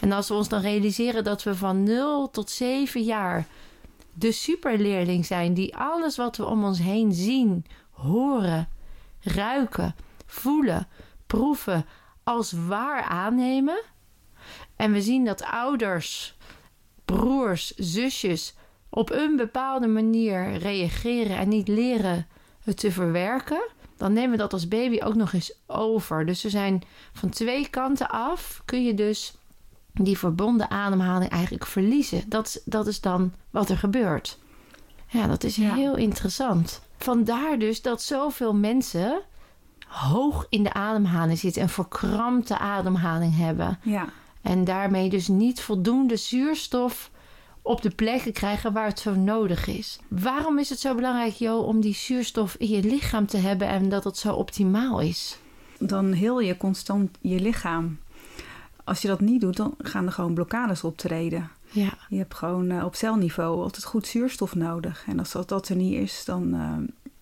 En 0.00 0.12
als 0.12 0.28
we 0.28 0.34
ons 0.34 0.48
dan 0.48 0.60
realiseren 0.60 1.24
dat 1.24 1.42
we 1.42 1.54
van 1.54 1.82
0 1.82 2.30
tot 2.30 2.50
7 2.50 3.02
jaar 3.02 3.46
de 4.12 4.32
superleerling 4.32 5.26
zijn 5.26 5.54
die 5.54 5.76
alles 5.76 6.16
wat 6.16 6.36
we 6.36 6.44
om 6.46 6.64
ons 6.64 6.78
heen 6.78 7.12
zien, 7.12 7.64
horen, 7.90 8.68
ruiken, 9.20 9.94
voelen, 10.26 10.88
proeven 11.26 11.86
als 12.22 12.52
waar 12.52 13.02
aannemen. 13.02 13.82
En 14.76 14.92
we 14.92 15.02
zien 15.02 15.24
dat 15.24 15.42
ouders, 15.42 16.36
broers, 17.04 17.74
zusjes 17.74 18.54
op 18.88 19.10
een 19.10 19.36
bepaalde 19.36 19.86
manier 19.86 20.56
reageren 20.56 21.36
en 21.36 21.48
niet 21.48 21.68
leren 21.68 22.26
het 22.66 22.76
te 22.76 22.92
verwerken, 22.92 23.68
dan 23.96 24.12
nemen 24.12 24.30
we 24.30 24.36
dat 24.36 24.52
als 24.52 24.68
baby 24.68 25.00
ook 25.02 25.14
nog 25.14 25.32
eens 25.32 25.52
over. 25.66 26.26
Dus 26.26 26.42
we 26.42 26.50
zijn 26.50 26.82
van 27.12 27.28
twee 27.28 27.68
kanten 27.68 28.08
af, 28.10 28.62
kun 28.64 28.84
je 28.84 28.94
dus 28.94 29.34
die 29.92 30.18
verbonden 30.18 30.70
ademhaling 30.70 31.30
eigenlijk 31.30 31.66
verliezen. 31.66 32.22
Dat, 32.28 32.46
is- 32.46 32.60
dat 32.64 32.86
is 32.86 33.00
dan 33.00 33.32
wat 33.50 33.68
er 33.70 33.76
gebeurt. 33.78 34.38
Ja, 35.08 35.26
dat 35.26 35.44
is 35.44 35.56
Ja. 35.56 35.74
heel 35.74 35.96
interessant. 35.96 36.80
Vandaar 36.98 37.58
dus 37.58 37.82
dat 37.82 38.02
zoveel 38.02 38.54
mensen 38.54 39.20
hoog 39.86 40.46
in 40.48 40.62
de 40.62 40.72
ademhaling 40.72 41.38
zitten 41.38 41.62
en 41.62 41.68
verkrampte 41.68 42.58
ademhaling 42.58 43.36
hebben. 43.36 43.78
Ja. 43.82 44.06
En 44.42 44.64
daarmee 44.64 45.08
dus 45.10 45.28
niet 45.28 45.60
voldoende 45.60 46.16
zuurstof 46.16 47.10
op 47.66 47.82
de 47.82 47.90
plekken 47.90 48.32
krijgen 48.32 48.72
waar 48.72 48.86
het 48.86 48.98
zo 48.98 49.14
nodig 49.14 49.66
is. 49.66 49.98
Waarom 50.08 50.58
is 50.58 50.68
het 50.68 50.78
zo 50.80 50.94
belangrijk, 50.94 51.32
Jo, 51.32 51.58
om 51.58 51.80
die 51.80 51.94
zuurstof 51.94 52.54
in 52.58 52.68
je 52.68 52.82
lichaam 52.82 53.26
te 53.26 53.36
hebben 53.36 53.68
en 53.68 53.88
dat 53.88 54.04
het 54.04 54.16
zo 54.18 54.32
optimaal 54.32 55.00
is? 55.00 55.38
dan 55.78 56.12
heel 56.12 56.40
je 56.40 56.56
constant 56.56 57.16
je 57.20 57.40
lichaam. 57.40 57.98
Als 58.84 59.02
je 59.02 59.08
dat 59.08 59.20
niet 59.20 59.40
doet, 59.40 59.56
dan 59.56 59.74
gaan 59.78 60.06
er 60.06 60.12
gewoon 60.12 60.34
blokkades 60.34 60.84
optreden. 60.84 61.50
Ja, 61.70 61.92
Je 62.08 62.16
hebt 62.16 62.34
gewoon 62.34 62.70
eh, 62.70 62.84
op 62.84 62.94
celniveau 62.94 63.62
altijd 63.62 63.84
goed 63.84 64.06
zuurstof 64.06 64.54
nodig. 64.54 65.04
En 65.06 65.18
als 65.18 65.32
dat, 65.32 65.48
dat 65.48 65.68
er 65.68 65.76
niet 65.76 65.94
is, 65.94 66.22
dan 66.24 66.54
eh, 66.54 66.72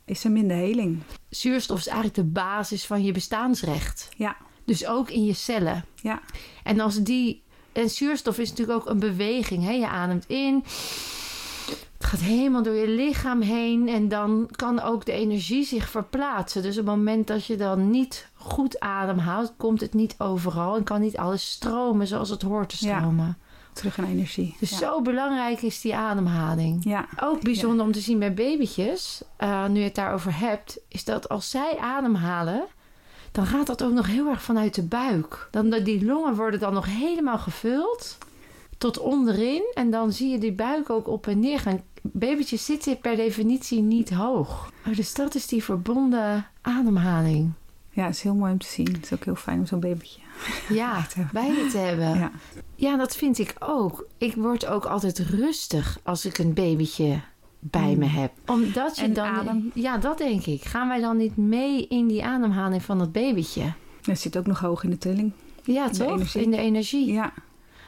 is 0.05 0.25
er 0.25 0.31
minder 0.31 0.57
heling. 0.57 0.99
zuurstof 1.29 1.79
is 1.79 1.87
eigenlijk 1.87 2.17
de 2.17 2.25
basis 2.25 2.87
van 2.87 3.03
je 3.05 3.13
bestaansrecht. 3.13 4.09
Ja, 4.17 4.37
Dus 4.65 4.87
ook 4.87 5.11
in 5.11 5.25
je 5.25 5.35
cellen. 5.35 5.85
ja, 6.03 6.21
En 6.65 6.81
als 6.81 7.03
die. 7.03 7.43
En 7.75 7.91
zuurstof 7.91 8.39
is 8.39 8.51
natuurlijk 8.51 8.79
ook 8.79 8.89
een 8.89 8.99
beweging. 8.99 9.65
Hè? 9.65 9.73
Je 9.73 9.89
ademt 9.89 10.25
in 10.27 10.65
gaat 12.05 12.21
helemaal 12.21 12.63
door 12.63 12.75
je 12.75 12.89
lichaam 12.89 13.41
heen 13.41 13.89
en 13.89 14.09
dan 14.09 14.49
kan 14.57 14.81
ook 14.81 15.05
de 15.05 15.13
energie 15.13 15.65
zich 15.65 15.89
verplaatsen. 15.89 16.63
Dus 16.63 16.79
op 16.79 16.87
het 16.87 16.97
moment 16.97 17.27
dat 17.27 17.47
je 17.47 17.57
dan 17.57 17.91
niet 17.91 18.29
goed 18.35 18.81
ademhaalt, 18.81 19.53
komt 19.57 19.81
het 19.81 19.95
niet 19.95 20.15
overal 20.19 20.77
en 20.77 20.85
kan 20.85 21.01
niet 21.01 21.17
alles 21.17 21.51
stromen 21.51 22.07
zoals 22.07 22.29
het 22.29 22.43
hoort 22.43 22.69
te 22.69 22.77
stromen. 22.77 23.39
Terug 23.73 23.97
naar 23.97 24.09
energie. 24.09 24.57
Dus 24.61 24.79
zo 24.79 25.03
belangrijk 25.03 25.63
is 25.63 25.81
die 25.81 25.97
ademhaling. 25.97 26.85
Ja. 26.85 27.07
Ook 27.21 27.43
bijzonder 27.43 27.87
om 27.87 27.93
te 27.93 28.01
zien 28.01 28.19
bij 28.19 28.35
babytjes, 28.35 29.23
uh, 29.39 29.67
nu 29.67 29.79
je 29.79 29.85
het 29.85 29.95
daarover 29.95 30.39
hebt, 30.39 30.79
is 30.89 31.05
dat 31.05 31.29
als 31.29 31.51
zij 31.51 31.79
ademhalen, 31.81 32.67
dan 33.35 33.47
gaat 33.47 33.67
dat 33.67 33.83
ook 33.83 33.93
nog 33.93 34.07
heel 34.07 34.29
erg 34.29 34.43
vanuit 34.43 34.75
de 34.75 34.83
buik. 34.83 35.49
Dan, 35.51 35.71
die 35.71 36.05
longen 36.05 36.35
worden 36.35 36.61
dan 36.61 36.73
nog 36.75 36.87
helemaal 36.87 37.39
gevuld 37.39 38.19
tot 38.79 38.99
onderin. 38.99 39.63
En 39.75 39.91
dan 39.91 40.13
zie 40.13 40.31
je 40.31 40.39
die 40.39 40.53
buik 40.53 40.91
ook 40.91 41.09
op 41.09 41.27
en 41.27 41.39
neer 41.39 41.59
gaan. 41.59 41.83
Babytjes 42.03 42.65
zitten 42.65 42.99
per 42.99 43.17
definitie 43.17 43.81
niet 43.81 44.11
hoog. 44.11 44.73
Oh, 44.87 44.97
dus 44.97 45.15
dat 45.15 45.35
is 45.35 45.47
die 45.47 45.65
verbonden 45.65 46.47
ademhaling. 46.61 47.53
Ja, 47.91 48.05
het 48.05 48.15
is 48.15 48.23
heel 48.23 48.35
mooi 48.35 48.53
om 48.53 48.59
te 48.59 48.67
zien. 48.67 48.93
Het 48.93 49.05
is 49.05 49.13
ook 49.13 49.25
heel 49.25 49.35
fijn 49.35 49.59
om 49.59 49.67
zo'n 49.67 49.81
babytje 49.81 50.21
ja, 50.69 51.07
bij 51.33 51.47
je 51.49 51.69
te 51.71 51.79
hebben. 51.79 52.19
Ja. 52.19 52.31
ja, 52.75 52.97
dat 52.97 53.17
vind 53.17 53.39
ik 53.39 53.55
ook. 53.59 54.07
Ik 54.19 54.35
word 54.35 54.67
ook 54.67 54.85
altijd 54.85 55.19
rustig 55.19 55.99
als 56.03 56.25
ik 56.25 56.39
een 56.39 56.55
babytje 56.55 57.21
bij 57.71 57.97
me 57.97 58.05
heb. 58.07 58.33
Omdat 58.47 58.97
je 58.97 59.03
En 59.03 59.13
dan. 59.13 59.27
adem. 59.27 59.71
Ja, 59.75 59.99
dat 59.99 60.19
denk 60.19 60.47
ik. 60.47 60.65
Gaan 60.65 60.89
wij 60.89 61.01
dan 61.01 61.17
niet 61.17 61.37
mee 61.37 61.87
in 61.89 62.07
die 62.07 62.25
ademhaling 62.25 62.83
van 62.83 62.99
dat 62.99 63.13
babytje? 63.13 63.73
Het 64.03 64.21
zit 64.21 64.37
ook 64.39 64.47
nog 64.47 64.59
hoog 64.61 64.85
in 64.85 64.91
de 64.91 64.99
trilling. 64.99 65.33
Ja, 65.63 65.89
de 65.89 65.97
toch? 65.99 66.09
energie. 66.13 66.43
In 66.43 66.51
de 66.51 66.57
energie. 66.57 67.13
Ja. 67.13 67.33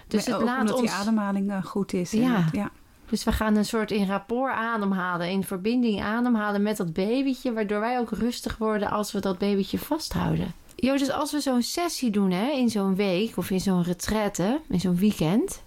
dus 0.08 0.26
Maar 0.26 0.34
het 0.34 0.42
ook 0.42 0.48
laat 0.48 0.60
omdat 0.60 0.74
ons. 0.76 0.90
die 0.90 1.00
ademhaling 1.00 1.50
eh, 1.50 1.64
goed 1.64 1.92
is. 1.92 2.12
en 2.12 2.20
Ja. 2.20 2.34
het- 2.42 2.54
ja. 2.54 2.70
Dus 3.08 3.24
we 3.24 3.32
gaan 3.32 3.56
een 3.56 3.64
soort 3.64 3.90
in 3.90 4.06
rapport 4.06 4.52
ademhalen, 4.52 5.30
in 5.30 5.44
verbinding 5.44 6.02
ademhalen 6.02 6.62
met 6.62 6.76
dat 6.76 6.92
babytje, 6.92 7.52
waardoor 7.52 7.80
wij 7.80 7.98
ook 7.98 8.10
rustig 8.10 8.56
worden 8.58 8.90
als 8.90 9.12
we 9.12 9.20
dat 9.20 9.38
babytje 9.38 9.78
vasthouden. 9.78 10.52
Jo, 10.76 10.96
dus 10.96 11.10
als 11.10 11.32
we 11.32 11.40
zo'n 11.40 11.62
sessie 11.62 12.10
doen 12.10 12.30
hè, 12.30 12.50
in 12.50 12.68
zo'n 12.70 12.94
week 12.94 13.36
of 13.36 13.50
in 13.50 13.60
zo'n 13.60 13.82
retraite, 13.82 14.60
in 14.68 14.80
zo'n 14.80 14.96
weekend, 14.96 15.62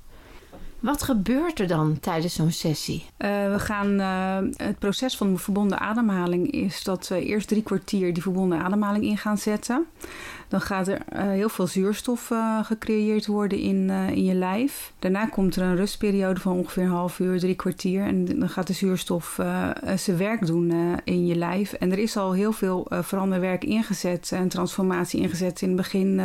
wat 0.80 1.04
gebeurt 1.04 1.60
er 1.60 1.68
dan 1.68 2.00
tijdens 2.00 2.34
zo'n 2.34 2.52
sessie? 2.52 3.06
Eh, 3.18 3.30
we 3.30 3.60
gaan, 3.60 4.00
eh, 4.00 4.66
het 4.68 4.80
proces 4.80 5.18
van 5.18 5.34
de 5.34 5.40
verbonden 5.40 5.80
ademhaling 5.80 6.52
is 6.52 6.84
dat 6.84 7.08
we 7.08 7.26
eerst 7.26 7.48
drie 7.48 7.64
kwartier 7.64 8.14
die 8.14 8.24
verbonden 8.24 8.60
ademhaling 8.60 9.04
in 9.04 9.18
gaan 9.18 9.38
zetten. 9.38 9.86
Dan 10.50 10.62
gaat 10.62 10.88
er 10.88 11.02
eh, 11.10 11.22
heel 11.28 11.50
veel 11.50 11.68
zuurstof 11.68 12.32
eh, 12.32 12.64
gecreëerd 12.64 13.26
worden 13.26 13.60
in, 13.60 13.90
eh, 13.90 14.10
in 14.10 14.24
je 14.24 14.34
lijf. 14.34 14.94
Daarna 15.00 15.26
komt 15.26 15.56
er 15.56 15.64
een 15.64 15.76
rustperiode 15.76 16.40
van 16.40 16.58
ongeveer 16.58 16.84
een 16.84 16.90
half 16.90 17.20
uur, 17.20 17.40
drie 17.40 17.56
kwartier. 17.56 18.04
En 18.04 18.40
dan 18.40 18.50
gaat 18.50 18.68
de 18.68 18.74
zuurstof 18.74 19.40
zijn 19.96 20.18
werk 20.18 20.46
doen 20.46 21.00
in 21.04 21.26
je 21.26 21.36
lijf. 21.36 21.74
En 21.74 21.92
er 21.92 21.98
is 21.98 22.18
al 22.18 22.34
heel 22.34 22.52
veel 22.52 22.88
veranderwerk 22.90 23.64
ingezet 23.64 24.32
en 24.32 24.48
transformatie 24.48 25.22
ingezet 25.22 25.62
in 25.62 25.68
het 25.68 25.78
begin 25.78 26.22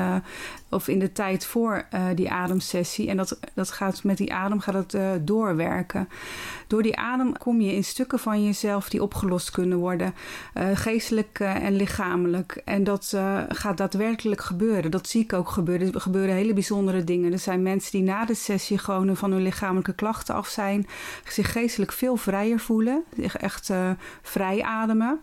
of 0.68 0.88
in 0.88 0.98
de 0.98 1.12
tijd 1.12 1.46
voor 1.46 1.86
die 2.14 2.30
ademsessie. 2.30 3.08
En 3.08 3.16
dat, 3.16 3.38
dat 3.54 3.70
gaat 3.70 4.04
met 4.04 4.16
die 4.16 4.32
adem 4.32 4.60
gaat 4.60 4.92
het, 4.92 5.26
doorwerken. 5.26 6.08
Door 6.66 6.82
die 6.82 6.96
adem 6.96 7.38
kom 7.38 7.60
je 7.60 7.74
in 7.74 7.84
stukken 7.84 8.18
van 8.18 8.44
jezelf 8.44 8.88
die 8.88 9.02
opgelost 9.02 9.50
kunnen 9.50 9.78
worden, 9.78 10.14
geestelijk 10.74 11.40
en 11.40 11.76
lichamelijk. 11.76 12.62
En 12.64 12.84
dat 12.84 13.16
gaat 13.48 13.76
daadwerkelijk 13.76 14.13
gebeuren. 14.22 14.90
Dat 14.90 15.08
zie 15.08 15.22
ik 15.22 15.32
ook 15.32 15.48
gebeuren. 15.48 15.92
Er 15.92 16.00
gebeuren 16.00 16.34
hele 16.34 16.52
bijzondere 16.52 17.04
dingen. 17.04 17.32
Er 17.32 17.38
zijn 17.38 17.62
mensen 17.62 17.90
die 17.90 18.02
na 18.02 18.24
de 18.24 18.34
sessie 18.34 18.78
gewoon 18.78 19.16
van 19.16 19.32
hun 19.32 19.42
lichamelijke 19.42 19.94
klachten 19.94 20.34
af 20.34 20.48
zijn, 20.48 20.86
zich 21.28 21.52
geestelijk 21.52 21.92
veel 21.92 22.16
vrijer 22.16 22.60
voelen, 22.60 23.04
zich 23.16 23.36
echt 23.36 23.70
eh, 23.70 23.90
vrij 24.22 24.62
ademen. 24.62 25.20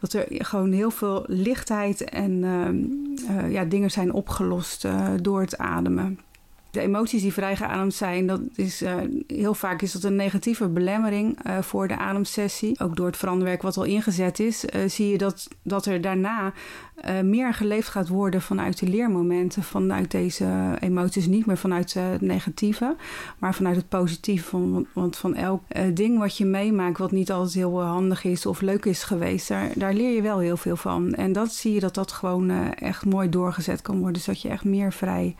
Dat 0.00 0.12
er 0.12 0.26
gewoon 0.28 0.72
heel 0.72 0.90
veel 0.90 1.24
lichtheid 1.26 2.04
en 2.04 2.44
ehm, 2.44 3.38
eh, 3.38 3.52
ja, 3.52 3.64
dingen 3.64 3.90
zijn 3.90 4.12
opgelost 4.12 4.84
eh, 4.84 5.08
door 5.22 5.40
het 5.40 5.58
ademen. 5.58 6.18
De 6.74 6.80
emoties 6.80 7.22
die 7.22 7.32
vrijgeademd 7.32 7.94
zijn, 7.94 8.26
dat 8.26 8.40
is, 8.54 8.82
eh, 8.82 8.94
heel 9.26 9.54
vaak 9.54 9.82
is 9.82 9.92
dat 9.92 10.02
een 10.04 10.16
negatieve 10.16 10.68
belemmering 10.68 11.38
eh, 11.42 11.58
voor 11.58 11.88
de 11.88 11.96
ademsessie. 11.98 12.80
Ook 12.80 12.96
door 12.96 13.06
het 13.06 13.16
veranderwerk 13.16 13.62
wat 13.62 13.76
al 13.76 13.84
ingezet 13.84 14.38
is, 14.38 14.64
eh, 14.66 14.88
zie 14.88 15.08
je 15.10 15.18
dat, 15.18 15.48
dat 15.62 15.86
er 15.86 16.00
daarna 16.00 16.52
meer 17.22 17.54
geleefd 17.54 17.88
gaat 17.88 18.08
worden 18.08 18.42
vanuit 18.42 18.78
de 18.78 18.86
leermomenten, 18.88 19.62
vanuit 19.62 20.10
deze 20.10 20.76
emoties. 20.80 21.26
Niet 21.26 21.46
meer 21.46 21.56
vanuit 21.56 21.94
het 21.94 22.20
negatieve, 22.20 22.96
maar 23.38 23.54
vanuit 23.54 23.76
het 23.76 23.88
positieve. 23.88 24.48
Van, 24.48 24.86
want- 24.92 25.16
van 25.16 25.34
elk 25.34 25.62
ding 25.94 26.18
wat 26.18 26.36
je 26.36 26.44
meemaakt, 26.44 26.98
wat 26.98 27.10
niet 27.10 27.32
altijd 27.32 27.54
heel 27.54 27.82
handig 27.82 28.24
is 28.24 28.46
of 28.46 28.60
leuk 28.60 28.84
is 28.84 29.02
geweest, 29.02 29.48
daar, 29.48 29.70
daar 29.74 29.94
leer 29.94 30.14
je 30.14 30.22
wel 30.22 30.38
heel 30.38 30.56
veel 30.56 30.76
van. 30.76 31.14
En 31.14 31.32
dat 31.32 31.52
zie 31.52 31.72
je 31.72 31.80
dat 31.80 31.94
dat 31.94 32.12
gewoon 32.12 32.50
echt 32.74 33.04
mooi 33.04 33.28
doorgezet 33.28 33.82
kan 33.82 33.94
worden. 33.94 34.12
Dus 34.14 34.24
dat 34.24 34.42
je 34.42 34.48
echt 34.48 34.64
meer 34.64 34.92
vrij 34.92 35.34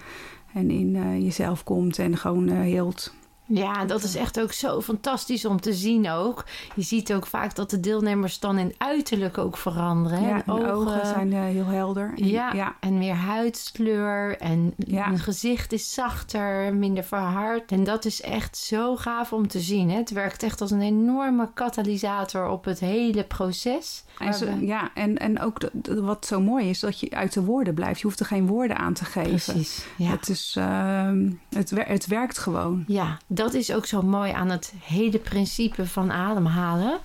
en 0.54 0.70
in 0.70 0.96
eh, 0.96 1.22
jezelf 1.22 1.64
komt 1.64 1.98
en 1.98 2.16
gewoon 2.16 2.48
eh, 2.48 2.60
heelt. 2.60 3.14
Ja, 3.46 3.84
dat 3.84 4.02
is 4.02 4.14
echt 4.16 4.40
ook 4.40 4.52
zo 4.52 4.80
fantastisch 4.80 5.44
om 5.44 5.60
te 5.60 5.72
zien 5.74 6.10
ook. 6.10 6.44
Je 6.74 6.82
ziet 6.82 7.12
ook 7.12 7.26
vaak 7.26 7.54
dat 7.54 7.70
de 7.70 7.80
deelnemers 7.80 8.38
dan 8.38 8.58
in 8.58 8.74
uiterlijk 8.78 9.38
ook 9.38 9.56
veranderen. 9.56 10.20
Ja, 10.22 10.42
de 10.46 10.72
ogen 10.72 11.06
zijn 11.06 11.32
eh, 11.32 11.42
heel 11.42 11.64
helder. 11.66 12.12
En- 12.16 12.28
Ja, 12.28 12.52
ja, 12.52 12.76
en 12.80 12.98
meer 12.98 13.14
huidskleur 13.14 14.36
en 14.38 14.74
Ja. 14.76 15.08
een 15.08 15.18
gezicht 15.18 15.72
is 15.72 15.94
zachter, 15.94 16.74
minder 16.74 17.04
verhard. 17.04 17.72
En 17.72 17.84
dat 17.84 18.04
is 18.04 18.20
echt 18.20 18.56
zo 18.56 18.96
gaaf 18.96 19.32
om 19.32 19.48
te 19.48 19.60
zien. 19.60 19.90
Hè? 19.90 19.96
Het 19.96 20.10
werkt 20.10 20.42
echt 20.42 20.60
als 20.60 20.70
een 20.70 20.80
enorme 20.82 21.48
katalysator 21.54 22.48
op 22.48 22.64
het 22.64 22.80
hele 22.80 23.24
proces. 23.24 24.04
En, 24.18 24.34
zo- 24.34 24.46
ja, 24.60 24.90
en, 24.94 25.18
en 25.18 25.40
ook 25.40 25.60
de- 25.60 25.70
de- 25.72 26.00
wat 26.02 26.26
zo 26.26 26.40
mooi 26.40 26.68
is, 26.68 26.80
dat 26.80 27.00
je 27.00 27.10
uit 27.10 27.32
de 27.32 27.42
woorden 27.44 27.74
blijft. 27.74 28.00
Je 28.00 28.06
hoeft 28.06 28.20
er 28.20 28.26
geen 28.26 28.46
woorden 28.46 28.76
aan 28.78 28.92
te 28.92 29.04
geven. 29.04 29.30
Precies, 29.54 29.86
ja. 29.96 30.10
Het, 30.10 30.28
is, 30.28 30.54
ehm, 30.58 31.30
het, 31.54 31.70
wer- 31.70 31.88
het 31.88 32.06
werkt 32.06 32.38
gewoon. 32.38 32.84
Ja, 32.86 33.18
dat 33.34 33.54
is 33.54 33.72
ook 33.72 33.86
zo 33.86 34.02
mooi 34.02 34.32
aan 34.32 34.50
het 34.50 34.72
hele 34.84 35.18
principe 35.18 35.86
van 35.86 36.12
ademhalen. 36.12 36.98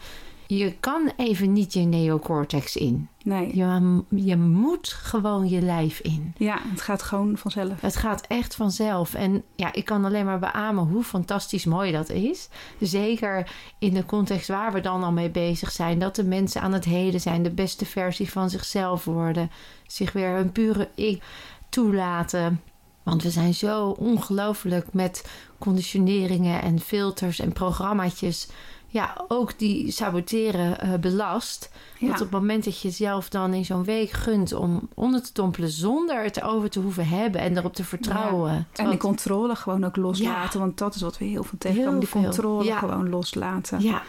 Je 0.48 0.74
kan 0.80 1.12
even 1.18 1.54
niet 1.54 1.74
je 1.74 1.80
neocortex 1.80 2.76
in. 2.76 3.08
Nee, 3.24 3.56
Je, 3.58 4.02
je 4.10 4.38
moet 4.38 4.88
gewoon 4.88 5.50
je 5.50 5.62
lijf 5.62 6.00
in. 6.00 6.34
ja, 6.38 6.60
het 6.62 6.82
gaat 6.82 7.02
gewoon 7.04 7.38
vanzelf. 7.38 7.82
Het 7.82 7.96
gaat 7.96 8.26
echt 8.28 8.56
vanzelf. 8.56 9.14
En 9.14 9.44
ja, 9.56 9.74
ik 9.74 9.86
kan 9.86 10.06
alleen 10.06 10.26
maar 10.26 10.40
beamen 10.40 10.84
hoe 10.84 11.04
fantastisch 11.04 11.66
mooi 11.66 11.92
dat 11.92 12.10
is. 12.10 12.50
Zeker 12.80 13.52
in 13.80 13.94
de 13.94 14.06
context 14.06 14.48
waar 14.48 14.74
we 14.74 14.82
dan 14.82 15.04
al 15.04 15.12
mee 15.12 15.30
bezig 15.30 15.72
zijn. 15.72 16.00
Dat 16.00 16.16
de 16.16 16.24
mensen 16.24 16.62
aan 16.62 16.74
het 16.74 16.86
heden 16.86 17.22
zijn, 17.22 17.44
de 17.44 17.52
beste 17.52 17.86
versie 17.86 18.32
van 18.32 18.50
zichzelf 18.50 19.06
worden. 19.06 19.52
Zich 19.88 20.12
weer 20.12 20.30
hun 20.36 20.52
pure 20.52 20.90
ik 20.96 21.24
toelaten. 21.70 22.62
Want 23.10 23.24
we 23.24 23.30
zijn 23.30 23.54
zo 23.54 23.90
ongelooflijk 23.90 24.94
met 24.94 25.26
conditioneringen 25.58 26.62
en 26.62 26.80
filters 26.80 27.40
en 27.40 27.54
programmaatjes. 27.54 28.48
Ja, 28.88 29.26
ook 29.28 29.60
die 29.60 29.92
saboteren 29.92 30.80
eh, 30.80 30.94
belast. 30.94 31.72
Ja. 31.98 32.08
Dat 32.08 32.16
op 32.16 32.32
het 32.32 32.32
moment 32.32 32.64
dat 32.64 32.82
je 32.82 32.90
zelf 32.90 33.30
dan 33.30 33.54
in 33.54 33.66
zo'n 33.66 33.84
week 33.84 34.12
gunt 34.12 34.54
om 34.54 34.90
onder 34.94 35.24
te 35.24 35.30
dompelen 35.34 35.70
zonder 35.70 36.24
het 36.24 36.38
erover 36.38 36.70
te 36.70 36.80
hoeven 36.80 37.08
hebben 37.08 37.42
en 37.42 37.58
erop 37.58 37.74
te 37.74 37.84
vertrouwen. 37.84 38.68
En 38.74 38.90
die 38.90 38.98
controle 38.98 39.56
gewoon 39.56 39.84
ook 39.84 39.96
loslaten. 39.96 40.60
Want 40.60 40.78
dat 40.78 40.96
is 40.96 41.02
wat 41.02 41.18
we 41.18 41.26
heel 41.26 41.44
veel 41.44 41.58
tegenkomen. 41.58 42.00
Die 42.00 42.10
veel. 42.10 42.22
controle 42.22 42.72
gewoon 42.72 43.10
loslaten. 43.10 43.82
ja, 43.82 44.02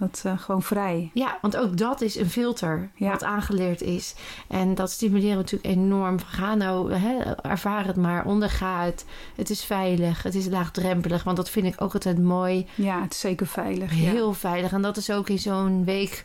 Dat 0.00 0.22
eh, 0.26 0.38
gewoon 0.38 0.62
vrij. 0.62 1.10
ja, 1.14 1.38
want 1.40 1.56
ook 1.56 1.76
dat 1.76 2.00
is 2.00 2.16
een 2.16 2.30
filter 2.30 2.90
Ja. 2.94 3.10
wat 3.10 3.24
aangeleerd 3.24 3.82
is. 3.82 4.14
En 4.48 4.74
dat 4.74 4.90
stimuleren 4.90 5.30
we 5.36 5.42
natuurlijk 5.42 5.74
enorm. 5.74 6.18
Ga 6.26 6.54
nou, 6.54 6.92
hè, 6.92 7.18
ervaar 7.34 7.86
het 7.86 7.96
maar, 7.96 8.24
onderga 8.24 8.84
het. 8.84 9.04
Het 9.36 9.50
is 9.50 9.64
veilig, 9.64 10.22
het 10.22 10.34
is 10.34 10.46
laagdrempelig. 10.46 11.22
Want 11.24 11.36
dat 11.36 11.50
vind 11.50 11.66
ik 11.66 11.74
ook 11.82 11.92
altijd 11.94 12.18
mooi. 12.18 12.66
Ja, 12.74 13.02
het 13.02 13.12
is 13.12 13.20
zeker 13.20 13.46
veilig. 13.46 13.90
ja. 13.94 14.10
Heel 14.10 14.32
veilig. 14.32 14.72
En 14.72 14.82
dat 14.82 14.96
is 14.96 15.10
ook 15.10 15.28
in 15.28 15.38
zo'n 15.38 15.84
week. 15.84 16.24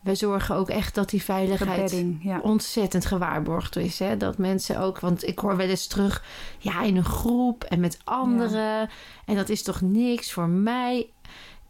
We 0.00 0.14
zorgen 0.14 0.54
ook 0.54 0.68
echt 0.68 0.94
dat 0.94 1.10
die 1.10 1.22
veiligheid 1.22 1.80
Bedding, 1.80 2.18
ja. 2.22 2.38
ontzettend 2.42 3.06
gewaarborgd 3.06 3.76
is. 3.76 3.98
Hè? 3.98 4.16
Dat 4.16 4.38
mensen 4.38 4.80
ook, 4.80 5.00
want 5.00 5.26
ik 5.26 5.38
hoor 5.38 5.56
wel 5.56 5.66
eens 5.68 5.86
terug, 5.86 6.24
ja, 6.58 6.82
in 6.82 6.96
een 6.96 7.04
groep 7.04 7.64
en 7.64 7.80
met 7.80 7.98
anderen. 8.04 8.88
En 9.24 9.36
dat 9.36 9.48
is 9.48 9.62
toch 9.62 9.80
niks 9.80 10.32
voor 10.32 10.48
mij. 10.48 11.10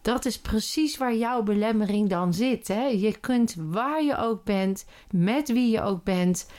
Dat 0.03 0.25
is 0.25 0.39
precies 0.39 0.97
waar 0.97 1.15
jouw 1.17 1.43
belemmering 1.43 2.09
dan 2.09 2.35
zit. 2.35 2.69
Hè? 2.69 2.85
Je 2.85 3.17
kunt 3.21 3.55
waar 3.59 4.05
je 4.05 4.17
ook 4.19 4.45
bent, 4.45 4.85
met 5.11 5.49
wie 5.53 5.71
je 5.71 5.83
ook 5.83 6.05
bent, 6.05 6.51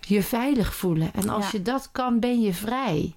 je 0.00 0.22
veilig 0.22 0.74
voelen. 0.74 1.10
En 1.14 1.28
als 1.28 1.44
Ja. 1.44 1.50
je 1.52 1.62
dat 1.62 1.88
kan, 1.92 2.20
ben 2.20 2.40
je 2.40 2.52
vrij. 2.54 3.14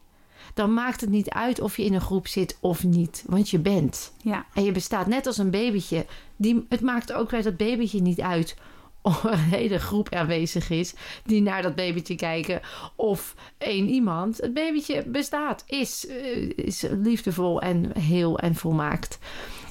Dan 0.53 0.73
maakt 0.73 1.01
het 1.01 1.09
niet 1.09 1.29
uit 1.29 1.59
of 1.61 1.77
je 1.77 1.83
in 1.85 1.93
een 1.93 2.01
groep 2.01 2.27
zit 2.27 2.57
of 2.61 2.83
niet, 2.83 3.23
want 3.27 3.49
je 3.49 3.59
bent. 3.59 4.13
Ja, 4.21 4.45
En 4.53 4.63
je 4.63 4.71
bestaat 4.71 5.07
net 5.07 5.25
als 5.27 5.37
een 5.37 5.49
babytje. 5.51 6.05
Die, 6.35 6.65
het 6.69 6.81
maakt 6.81 7.13
ook 7.13 7.29
bij 7.29 7.41
dat 7.41 7.57
babytje 7.57 8.01
niet 8.01 8.21
uit 8.21 8.55
een 9.23 9.37
hele 9.37 9.79
groep 9.79 10.13
aanwezig 10.13 10.69
is 10.69 10.93
die 11.25 11.41
naar 11.41 11.61
dat 11.61 11.75
babytje 11.75 12.15
kijken. 12.15 12.61
Of 12.95 13.35
één 13.57 13.89
iemand. 13.89 14.37
Het 14.37 14.53
babytje 14.53 15.03
bestaat, 15.07 15.63
is, 15.67 16.07
eh, 16.07 16.49
is 16.55 16.85
liefdevol 16.89 17.61
en 17.61 17.97
heel 17.99 18.39
en 18.39 18.55
volmaakt. 18.55 19.19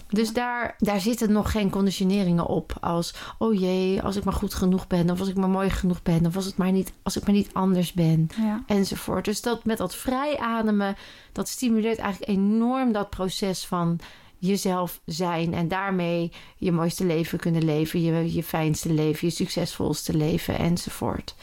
Dus 0.08 0.32
daar, 0.32 0.74
daar 0.78 1.00
zitten 1.00 1.32
nog 1.32 1.50
geen 1.50 1.70
conditioneringen 1.70 2.46
op. 2.46 2.76
Als, 2.80 3.14
oh 3.38 3.60
jee, 3.60 4.02
als 4.02 4.16
ik 4.16 4.24
maar 4.24 4.34
goed 4.34 4.54
genoeg 4.54 4.86
ben. 4.86 5.10
Of 5.10 5.20
als 5.20 5.28
ik 5.28 5.36
maar 5.36 5.48
mooi 5.48 5.70
genoeg 5.70 6.02
ben. 6.02 6.26
Of 6.26 6.36
als, 6.36 6.44
het 6.44 6.56
maar 6.56 6.72
niet, 6.72 6.92
als 7.02 7.16
ik 7.16 7.26
maar 7.26 7.34
niet 7.34 7.50
anders 7.52 7.92
ben. 7.92 8.28
Ja. 8.36 8.62
Enzovoort. 8.66 9.24
Dus 9.24 9.40
dat 9.40 9.64
met 9.64 9.78
dat 9.78 9.94
vrij 9.94 10.38
ademen, 10.38 10.96
dat 11.32 11.48
stimuleert 11.48 11.98
eigenlijk 11.98 12.30
enorm 12.30 12.92
dat 12.92 13.10
proces 13.10 13.66
van 13.66 14.00
jezelf 14.38 15.00
zijn. 15.04 15.54
En 15.54 15.68
daarmee 15.68 16.32
je 16.56 16.72
mooiste 16.72 17.04
leven 17.04 17.38
kunnen 17.38 17.64
leven. 17.64 18.02
Je, 18.02 18.34
je 18.34 18.42
fijnste 18.42 18.92
leven, 18.92 19.28
je 19.28 19.34
succesvolste 19.34 20.16
leven 20.16 20.58
enzovoort. 20.58 21.34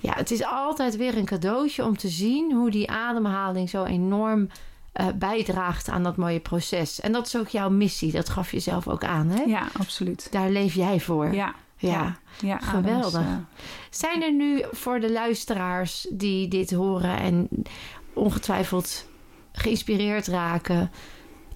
Ja, 0.00 0.12
het 0.14 0.30
is 0.30 0.44
altijd 0.44 0.96
weer 0.96 1.16
een 1.16 1.24
cadeautje 1.24 1.84
om 1.84 1.96
te 1.96 2.08
zien 2.08 2.52
hoe 2.52 2.70
die 2.70 2.90
ademhaling 2.90 3.68
zo 3.68 3.84
enorm 3.84 4.48
uh, 5.00 5.06
bijdraagt 5.14 5.88
aan 5.88 6.02
dat 6.02 6.16
mooie 6.16 6.40
proces. 6.40 7.00
En 7.00 7.12
dat 7.12 7.26
is 7.26 7.36
ook 7.36 7.48
jouw 7.48 7.70
missie. 7.70 8.12
Dat 8.12 8.28
gaf 8.28 8.52
je 8.52 8.60
zelf 8.60 8.88
ook 8.88 9.04
aan, 9.04 9.28
hè? 9.28 9.42
Ja, 9.42 9.68
absoluut. 9.78 10.28
Daar 10.30 10.50
leef 10.50 10.74
jij 10.74 11.00
voor. 11.00 11.34
Ja. 11.34 11.54
Ja, 11.76 12.18
ja 12.40 12.58
geweldig. 12.58 13.20
Uh... 13.20 13.36
Zijn 13.90 14.22
er 14.22 14.32
nu 14.32 14.64
voor 14.72 15.00
de 15.00 15.12
luisteraars 15.12 16.06
die 16.10 16.48
dit 16.48 16.72
horen 16.72 17.18
en 17.18 17.48
ongetwijfeld 18.12 19.08
geïnspireerd 19.52 20.26
raken, 20.26 20.90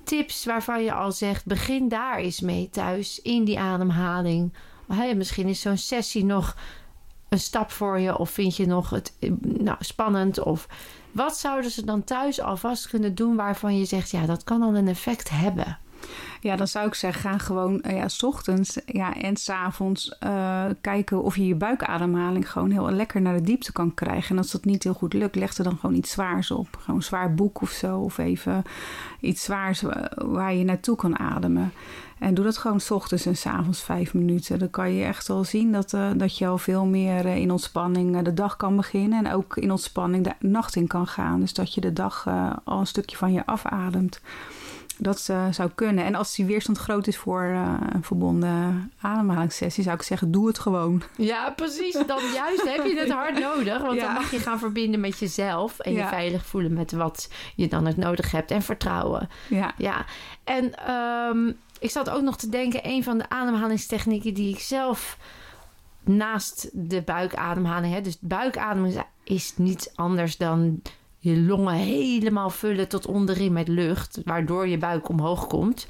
tips 0.05 0.45
waarvan 0.45 0.85
je 0.85 0.93
al 0.93 1.13
zegt: 1.13 1.47
begin 1.47 1.89
daar 1.89 2.19
eens 2.19 2.41
mee 2.41 2.69
thuis 2.71 3.23
in 3.23 3.45
die 3.45 3.59
ademhaling? 3.59 4.53
Hey, 4.89 5.15
misschien 5.15 5.49
is 5.49 5.61
zo'n 5.61 5.77
sessie 5.77 6.25
nog 6.25 6.57
een 7.29 7.41
stap 7.41 7.71
voor 7.71 7.99
je, 7.99 8.19
of 8.19 8.31
vind 8.31 8.57
je 8.57 8.67
nog 8.67 8.91
het 8.91 9.13
nou, 9.41 9.77
spannend? 9.81 10.39
Of 10.41 10.69
wat 11.13 11.37
zouden 11.37 11.71
ze 11.71 11.85
dan 11.85 12.05
thuis 12.05 12.41
alvast 12.41 12.89
kunnen 12.89 13.15
doen 13.15 13.37
waarvan 13.37 13.79
je 13.79 13.85
zegt: 13.85 14.11
ja, 14.11 14.27
dat 14.27 14.45
kan 14.45 14.63
al 14.63 14.77
een 14.77 14.89
effect 14.89 15.31
hebben? 15.31 15.79
Ja, 16.40 16.56
dan 16.56 16.68
zou 16.68 16.87
ik 16.87 16.94
zeggen, 16.94 17.30
ga 17.30 17.38
gewoon 17.38 17.83
uh, 17.87 17.97
ja, 17.97 18.09
s 18.09 18.23
ochtends 18.23 18.78
ja, 18.87 19.14
en 19.14 19.37
s 19.37 19.49
avonds 19.49 20.16
uh, 20.25 20.64
kijken 20.80 21.23
of 21.23 21.37
je 21.37 21.47
je 21.47 21.54
buikademhaling 21.54 22.50
gewoon 22.50 22.71
heel 22.71 22.90
lekker 22.90 23.21
naar 23.21 23.35
de 23.35 23.42
diepte 23.42 23.73
kan 23.73 23.94
krijgen. 23.94 24.30
En 24.30 24.38
als 24.38 24.50
dat 24.50 24.64
niet 24.64 24.83
heel 24.83 24.94
goed 24.94 25.12
lukt, 25.12 25.35
leg 25.35 25.56
er 25.56 25.64
dan 25.64 25.76
gewoon 25.76 25.97
iets 25.97 26.11
zwaars 26.11 26.50
op. 26.50 26.68
Gewoon 26.78 26.97
een 26.97 27.02
zwaar 27.02 27.35
boek 27.35 27.61
of 27.61 27.71
zo. 27.71 27.99
Of 27.99 28.18
even 28.18 28.62
iets 29.21 29.42
zwaars 29.42 29.83
waar 30.14 30.54
je 30.54 30.64
naartoe 30.64 30.97
kan 30.97 31.18
ademen. 31.18 31.73
En 32.18 32.35
doe 32.35 32.44
dat 32.44 32.56
gewoon 32.56 32.80
s 32.80 32.90
ochtends 32.90 33.26
en 33.26 33.37
s 33.37 33.47
avonds 33.47 33.83
vijf 33.83 34.14
minuten. 34.14 34.59
Dan 34.59 34.71
kan 34.71 34.92
je 34.92 35.04
echt 35.04 35.28
wel 35.28 35.44
zien 35.44 35.73
dat, 35.73 35.92
uh, 35.92 36.11
dat 36.16 36.38
je 36.38 36.47
al 36.47 36.59
veel 36.59 36.85
meer 36.85 37.26
in 37.26 37.50
ontspanning 37.50 38.23
de 38.23 38.35
dag 38.35 38.56
kan 38.56 38.76
beginnen. 38.76 39.25
En 39.25 39.33
ook 39.33 39.56
in 39.56 39.71
ontspanning 39.71 40.25
de 40.25 40.49
nacht 40.49 40.76
in 40.76 40.87
kan 40.87 41.06
gaan. 41.06 41.40
Dus 41.40 41.54
dat 41.54 41.75
je 41.75 41.80
de 41.80 41.92
dag 41.92 42.28
al 42.64 42.80
een 42.80 42.87
stukje 42.87 43.16
van 43.16 43.33
je 43.33 43.47
afademt. 43.47 44.21
Dat 44.99 45.29
uh, 45.31 45.47
zou 45.51 45.71
kunnen. 45.75 46.05
En 46.05 46.15
als 46.15 46.35
die 46.35 46.45
weerstand 46.45 46.79
groot 46.79 47.07
is 47.07 47.17
voor 47.17 47.43
uh, 47.43 47.77
een 47.93 48.05
verbonden 48.05 48.93
ademhalingssessie, 49.01 49.85
zou 49.85 49.97
ik 49.97 50.03
zeggen: 50.03 50.31
doe 50.31 50.47
het 50.47 50.59
gewoon. 50.59 51.03
Ja, 51.17 51.51
precies. 51.51 51.93
Dan 52.07 52.23
juist 52.35 52.65
heb 52.65 52.87
je 52.87 52.99
het 52.99 53.11
hard 53.11 53.39
nodig. 53.39 53.81
Want 53.81 53.95
ja. 53.95 54.05
dan 54.05 54.15
mag 54.15 54.31
je 54.31 54.39
gaan 54.39 54.59
verbinden 54.59 55.01
met 55.01 55.19
jezelf. 55.19 55.79
En 55.79 55.93
ja. 55.93 56.03
je 56.03 56.09
veilig 56.09 56.47
voelen 56.47 56.73
met 56.73 56.93
wat 56.93 57.29
je 57.55 57.69
dan 57.69 57.87
het 57.87 57.97
nodig 57.97 58.31
hebt. 58.31 58.51
En 58.51 58.63
vertrouwen. 58.63 59.29
Ja. 59.49 59.75
ja. 59.79 60.05
En 60.45 60.93
um, 60.95 61.57
ik 61.79 61.91
zat 61.91 62.11
ook 62.11 62.23
nog 62.23 62.37
te 62.37 62.49
denken: 62.49 62.81
een 62.83 63.05
van 63.05 63.19
de 63.19 63.29
ademhalingstechnieken 63.29 64.35
die 64.35 64.55
ik 64.55 64.61
zelf 64.61 65.19
naast 66.05 66.71
de 66.73 67.03
buikademhaling. 67.03 67.95
Hè, 67.95 68.01
dus 68.01 68.19
buikademing 68.21 69.05
is 69.25 69.53
niets 69.57 69.97
anders 69.97 70.37
dan 70.37 70.83
je 71.25 71.40
longen 71.40 71.75
helemaal 71.75 72.50
vullen 72.50 72.88
tot 72.88 73.07
onderin 73.07 73.53
met 73.53 73.68
lucht, 73.68 74.20
waardoor 74.25 74.68
je 74.68 74.79
buik 74.79 75.09
omhoog 75.09 75.46
komt. 75.46 75.87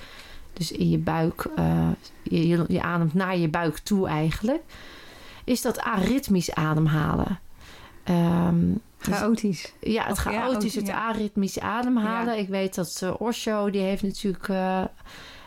Dus 0.52 0.72
in 0.72 0.90
je 0.90 0.98
buik, 0.98 1.46
uh, 1.58 1.88
je, 2.22 2.48
je, 2.48 2.64
je, 2.68 2.82
ademt 2.82 3.14
naar 3.14 3.36
je 3.36 3.48
buik 3.48 3.78
toe 3.78 4.08
eigenlijk. 4.08 4.62
Is 5.44 5.62
dat 5.62 5.80
aritmisch 5.80 6.54
ademhalen. 6.54 7.38
Um, 8.10 8.80
chaotisch. 8.98 9.72
Dus, 9.80 9.92
ja, 9.92 10.06
het 10.06 10.18
chaotisch, 10.18 10.74
het 10.74 10.86
ja. 10.86 11.08
aritmisch 11.08 11.60
ademhalen. 11.60 12.34
Ja. 12.34 12.40
Ik 12.40 12.48
weet 12.48 12.74
dat 12.74 13.00
uh, 13.04 13.20
Osho, 13.20 13.70
die 13.70 13.82
heeft 13.82 14.02
natuurlijk 14.02 14.48
uh, 14.48 14.84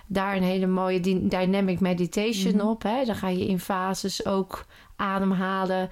daar 0.07 0.35
een 0.35 0.43
hele 0.43 0.67
mooie 0.67 1.27
dynamic 1.27 1.79
meditation 1.79 2.53
mm 2.53 2.59
-hmm. 2.59 2.69
op. 2.69 2.83
Hè? 2.83 3.05
Dan 3.05 3.15
ga 3.15 3.27
je 3.27 3.47
in 3.47 3.59
fases 3.59 4.25
ook 4.25 4.65
ademhalen. 4.95 5.89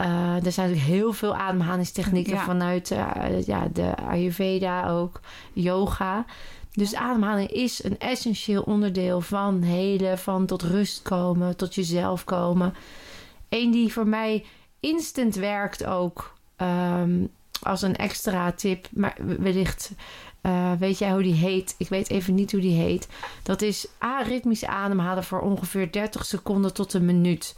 Uh, 0.00 0.44
er 0.44 0.52
zijn 0.52 0.68
natuurlijk 0.68 0.96
heel 0.98 1.12
veel 1.12 1.34
ademhalingstechnieken 1.36 2.34
ja. 2.34 2.44
vanuit 2.44 2.90
uh, 2.90 3.42
ja, 3.46 3.68
de 3.72 3.96
Ayurveda 3.96 4.88
ook, 4.88 5.20
yoga. 5.52 6.24
Dus 6.72 6.94
ademhaling 6.94 7.50
is 7.50 7.84
een 7.84 7.98
essentieel 7.98 8.62
onderdeel 8.62 9.20
van 9.20 9.62
helen, 9.62 10.18
van 10.18 10.46
tot 10.46 10.62
rust 10.62 11.02
komen, 11.02 11.56
tot 11.56 11.74
jezelf 11.74 12.24
komen. 12.24 12.74
Eén 13.48 13.70
die 13.70 13.92
voor 13.92 14.06
mij 14.06 14.44
instant 14.80 15.34
werkt 15.34 15.84
ook 15.84 16.34
um, 16.56 17.30
als 17.62 17.82
een 17.82 17.96
extra 17.96 18.52
tip, 18.52 18.88
maar 18.90 19.16
wellicht 19.38 19.92
uh, 20.42 20.72
weet 20.78 20.98
jij 20.98 21.12
hoe 21.12 21.22
die 21.22 21.34
heet? 21.34 21.74
Ik 21.78 21.88
weet 21.88 22.10
even 22.10 22.34
niet 22.34 22.52
hoe 22.52 22.60
die 22.60 22.80
heet. 22.80 23.08
Dat 23.42 23.62
is 23.62 23.86
aritmisch 23.98 24.64
ademhalen 24.64 25.24
voor 25.24 25.40
ongeveer 25.40 25.92
30 25.92 26.24
seconden 26.24 26.74
tot 26.74 26.92
een 26.92 27.04
minuut. 27.04 27.54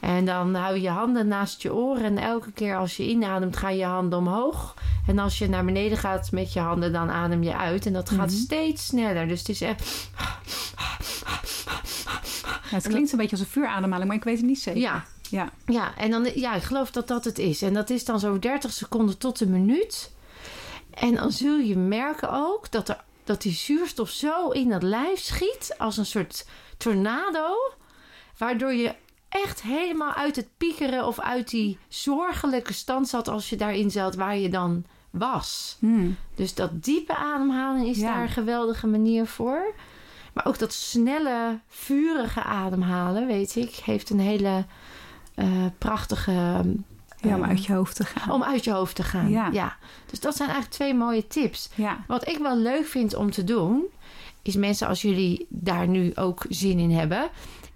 En 0.00 0.24
dan 0.24 0.54
hou 0.54 0.74
je 0.74 0.80
je 0.80 0.88
handen 0.88 1.28
naast 1.28 1.62
je 1.62 1.74
oren. 1.74 2.04
En 2.04 2.18
elke 2.18 2.52
keer 2.52 2.76
als 2.76 2.96
je 2.96 3.08
inademt, 3.08 3.56
gaan 3.56 3.76
je 3.76 3.84
handen 3.84 4.18
omhoog. 4.18 4.74
En 5.06 5.18
als 5.18 5.38
je 5.38 5.48
naar 5.48 5.64
beneden 5.64 5.98
gaat 5.98 6.32
met 6.32 6.52
je 6.52 6.60
handen, 6.60 6.92
dan 6.92 7.10
adem 7.10 7.42
je 7.42 7.56
uit. 7.56 7.86
En 7.86 7.92
dat 7.92 8.08
gaat 8.08 8.18
mm 8.18 8.34
-hmm. 8.34 8.44
steeds 8.44 8.86
sneller. 8.86 9.28
Dus 9.28 9.38
het 9.38 9.48
is 9.48 9.60
echt. 9.60 10.10
Ja, 12.70 12.76
het 12.76 12.88
klinkt 12.88 13.12
een 13.12 13.18
beetje 13.18 13.36
als 13.36 13.40
een 13.40 13.52
vuurademhaling, 13.52 14.08
maar 14.08 14.16
ik 14.18 14.24
weet 14.24 14.36
het 14.36 14.46
niet 14.46 14.60
zeker. 14.60 14.80
Ja. 14.80 15.04
Ja. 15.30 15.50
ja, 15.66 15.96
en 15.96 16.10
dan, 16.10 16.28
ja, 16.34 16.54
ik 16.54 16.62
geloof 16.62 16.90
dat 16.90 17.08
dat 17.08 17.24
het 17.24 17.38
is. 17.38 17.62
En 17.62 17.74
dat 17.74 17.90
is 17.90 18.04
dan 18.04 18.20
zo 18.20 18.38
30 18.38 18.72
seconden 18.72 19.18
tot 19.18 19.40
een 19.40 19.50
minuut. 19.50 20.12
En 21.00 21.14
dan 21.14 21.32
zul 21.32 21.58
je 21.58 21.76
merken 21.76 22.30
ook 22.32 22.70
dat, 22.70 22.88
er, 22.88 23.04
dat 23.24 23.42
die 23.42 23.52
zuurstof 23.52 24.10
zo 24.10 24.48
in 24.50 24.68
dat 24.68 24.82
lijf 24.82 25.18
schiet 25.20 25.74
als 25.78 25.96
een 25.96 26.06
soort 26.06 26.46
tornado. 26.76 27.54
Waardoor 28.38 28.72
je 28.74 28.94
echt 29.28 29.62
helemaal 29.62 30.12
uit 30.12 30.36
het 30.36 30.48
piekeren 30.56 31.06
of 31.06 31.20
uit 31.20 31.50
die 31.50 31.78
zorgelijke 31.88 32.72
stand 32.72 33.08
zat 33.08 33.28
als 33.28 33.50
je 33.50 33.56
daarin 33.56 33.90
zat 33.90 34.14
waar 34.14 34.36
je 34.36 34.48
dan 34.48 34.84
was. 35.10 35.76
Hmm. 35.80 36.16
Dus 36.34 36.54
dat 36.54 36.84
diepe 36.84 37.16
ademhaling 37.16 37.86
is 37.88 37.98
Ja. 37.98 38.12
daar 38.12 38.22
een 38.22 38.28
geweldige 38.28 38.86
manier 38.86 39.26
voor. 39.26 39.74
Maar 40.32 40.46
ook 40.46 40.58
dat 40.58 40.72
snelle, 40.72 41.60
vurige 41.68 42.42
ademhalen, 42.42 43.26
weet 43.26 43.56
ik, 43.56 43.74
heeft 43.74 44.10
een 44.10 44.20
hele 44.20 44.64
eh, 45.34 45.66
prachtige. 45.78 46.64
Ja, 47.28 47.36
om 47.36 47.44
uit 47.44 47.64
je 47.64 47.72
hoofd 47.72 47.96
te 47.96 48.04
gaan. 48.04 48.30
om 48.32 48.42
uit 48.42 48.64
je 48.64 48.70
hoofd 48.70 48.96
te 48.96 49.02
gaan. 49.02 49.30
Ja. 49.30 49.76
Dus 50.06 50.20
dat 50.20 50.36
zijn 50.36 50.48
eigenlijk 50.48 50.78
twee 50.78 50.94
mooie 50.94 51.26
tips. 51.26 51.70
Ja. 51.74 52.04
Wat 52.06 52.28
ik 52.28 52.38
wel 52.38 52.56
leuk 52.56 52.86
vind 52.86 53.14
om 53.14 53.30
te 53.30 53.44
doen, 53.44 53.84
is 54.42 54.56
mensen 54.56 54.88
als 54.88 55.02
jullie 55.02 55.46
daar 55.48 55.88
nu 55.88 56.12
ook 56.14 56.44
zin 56.48 56.78
in 56.78 56.90
hebben, 56.90 57.28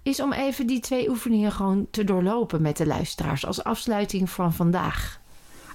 is 0.03 0.19
om 0.19 0.33
even 0.33 0.67
die 0.67 0.79
twee 0.79 1.09
oefeningen 1.09 1.51
gewoon 1.51 1.87
te 1.91 2.03
doorlopen 2.03 2.61
met 2.61 2.77
de 2.77 2.85
luisteraars 2.85 3.45
als 3.45 3.63
afsluiting 3.63 4.29
van 4.29 4.53
vandaag. 4.53 5.19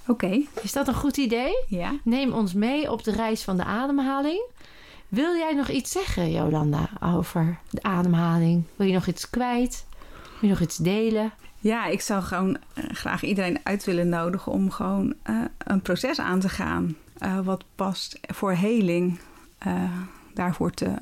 Oké. 0.07 0.41
Is 0.63 0.73
dat 0.73 0.89
een 0.89 0.95
goed 0.95 1.17
idee? 1.17 1.65
Ja. 1.69 1.93
Neem 2.05 2.33
ons 2.33 2.53
mee 2.53 2.93
op 2.93 3.05
de 3.05 3.13
reis 3.13 3.43
van 3.43 3.57
de 3.57 3.65
ademhaling. 3.65 4.45
Wil 5.09 5.37
jij 5.37 5.55
nog 5.55 5.69
iets 5.69 5.93
zeggen, 5.93 6.31
Jolanda, 6.31 6.89
over 7.03 7.59
de 7.71 7.83
ademhaling? 7.83 8.65
Wil 8.77 8.87
je 8.87 8.93
nog 8.93 9.07
iets 9.07 9.31
kwijt? 9.31 9.87
Wil 10.23 10.41
je 10.41 10.49
nog 10.49 10.61
iets 10.61 10.77
delen? 10.77 11.33
Ja, 11.67 11.87
ik 11.87 12.01
zou 12.01 12.23
gewoon 12.23 12.57
eh, 12.75 12.85
graag 12.93 13.23
iedereen 13.23 13.59
uit 13.63 13.85
willen 13.85 14.09
nodigen 14.09 14.53
om 14.53 14.71
gewoon 14.71 15.15
eh, 15.23 15.35
een 15.59 15.83
proces 15.83 16.19
aan 16.21 16.41
te 16.41 16.49
gaan. 16.49 16.97
eh, 17.19 17.39
wat 17.41 17.65
past 17.75 18.19
voor 18.23 18.53
heling. 18.53 19.19
Eh, 19.59 19.73
daar 20.35 20.55
wordt 20.59 20.79
de, 20.79 20.95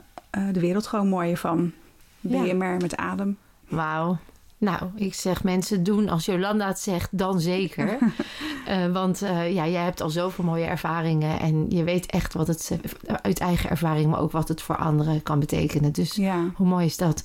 de 0.52 0.60
wereld 0.60 0.86
gewoon 0.86 1.08
mooier 1.08 1.36
van. 1.36 1.72
Ja. 2.20 2.42
BMR 2.42 2.76
met 2.80 2.96
adem. 2.96 3.38
Wauw. 3.68 4.18
Nou, 4.58 4.82
ik 4.94 5.14
zeg 5.14 5.44
mensen 5.44 5.82
doen 5.82 6.08
als 6.08 6.24
Jolanda 6.24 6.66
het 6.66 6.78
zegt, 6.78 7.18
dan 7.18 7.40
zeker. 7.40 7.98
Want 8.92 9.18
ja, 9.18 9.66
jij 9.66 9.72
hebt 9.82 10.00
al 10.00 10.10
zoveel 10.10 10.44
mooie 10.44 10.64
ervaringen 10.64 11.40
en 11.40 11.70
je 11.70 11.84
weet 11.84 12.06
echt 12.06 12.34
wat 12.34 12.46
het 12.46 12.78
uit 13.22 13.38
eigen 13.40 13.70
ervaring, 13.70 14.10
maar 14.10 14.20
ook 14.20 14.32
wat 14.32 14.48
het 14.48 14.62
voor 14.62 14.76
anderen 14.76 15.22
kan 15.22 15.38
betekenen. 15.38 15.92
Dus 15.92 16.14
Ja, 16.14 16.44
hoe 16.54 16.66
mooi 16.66 16.86
is 16.86 16.96
dat? 16.96 17.24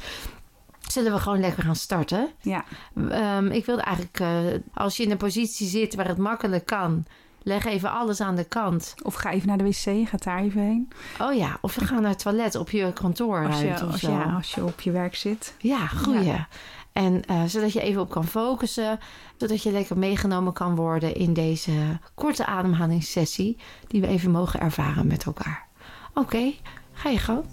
Zullen 0.92 1.12
we 1.12 1.20
gewoon 1.20 1.40
lekker 1.40 1.64
gaan 1.64 1.76
starten? 1.76 2.30
ja. 2.42 2.64
Ehm, 3.10 3.46
ik 3.48 3.66
wilde 3.66 3.82
eigenlijk, 3.82 4.20
eh, 4.20 4.60
als 4.74 4.98
je 4.98 5.04
in 5.04 5.12
een 5.12 5.18
positie 5.18 5.68
zit 5.68 5.96
waar 5.96 6.08
het 6.08 6.18
makkelijk 6.18 6.66
kan, 6.66 7.06
leg 7.44 7.66
even 7.66 7.92
alles 7.92 8.22
aan 8.22 8.36
de 8.36 8.44
kant. 8.44 8.96
Of 9.04 9.14
ga 9.16 9.32
even 9.32 9.48
naar 9.48 9.58
de 9.58 9.64
wc, 9.64 10.08
ga 10.08 10.18
daar 10.18 10.40
even 10.40 10.62
heen. 10.62 10.90
Oh 11.22 11.34
ja, 11.34 11.58
of 11.62 11.76
we 11.76 11.86
gaan 11.86 12.02
naar 12.02 12.12
het 12.12 12.20
toilet 12.20 12.56
op 12.56 12.70
je 12.70 12.94
kantoor 12.94 13.46
Als 13.48 13.60
je, 13.60 13.70
uit 13.70 13.84
of 13.84 13.92
als, 13.92 14.00
zo. 14.02 14.12
ja, 14.12 14.34
als 14.36 14.52
je 14.54 14.64
op 14.64 14.82
je 14.82 14.92
werk 14.92 15.16
zit. 15.16 15.54
Ja, 15.58 15.88
goeie. 15.88 16.24
Ja. 16.24 16.48
En 16.94 17.26
eh, 17.26 17.44
zodat 17.44 17.74
je 17.74 17.82
even 17.82 18.02
op 18.02 18.10
kan 18.10 18.26
focussen. 18.26 19.00
Zodat 19.38 19.64
je 19.64 19.72
lekker 19.72 19.98
meegenomen 19.98 20.54
kan 20.54 20.76
worden 20.76 21.16
in 21.16 21.34
deze 21.34 21.72
korte 22.16 22.46
ademhalingssessie. 22.46 23.58
Die 23.88 24.02
we 24.02 24.08
even 24.08 24.32
mogen 24.32 24.60
ervaren 24.60 25.08
met 25.08 25.24
elkaar. 25.24 25.68
Oké, 26.14 26.52
ga 26.94 27.10
je 27.10 27.18
gang. 27.18 27.44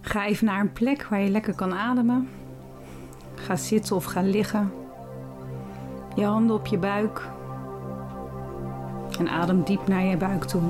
Ga 0.00 0.26
even 0.26 0.46
naar 0.46 0.60
een 0.60 0.72
plek 0.72 1.06
waar 1.10 1.20
je 1.20 1.30
lekker 1.30 1.54
kan 1.54 1.74
ademen. 1.74 2.28
Ga 3.34 3.56
zitten 3.56 3.96
of 3.96 4.04
ga 4.04 4.20
liggen. 4.20 4.72
Je 6.14 6.24
handen 6.24 6.56
op 6.56 6.66
je 6.66 6.78
buik. 6.78 7.28
En 9.18 9.28
adem 9.28 9.62
diep 9.62 9.88
naar 9.88 10.04
je 10.04 10.16
buik 10.16 10.44
toe. 10.44 10.62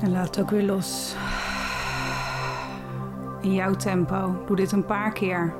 En 0.00 0.10
laat 0.10 0.26
het 0.26 0.40
ook 0.40 0.50
weer 0.50 0.64
los. 0.64 1.14
In 3.40 3.52
jouw 3.52 3.74
tempo. 3.74 4.42
Doe 4.46 4.56
dit 4.56 4.72
een 4.72 4.84
paar 4.84 5.12
keer. 5.12 5.54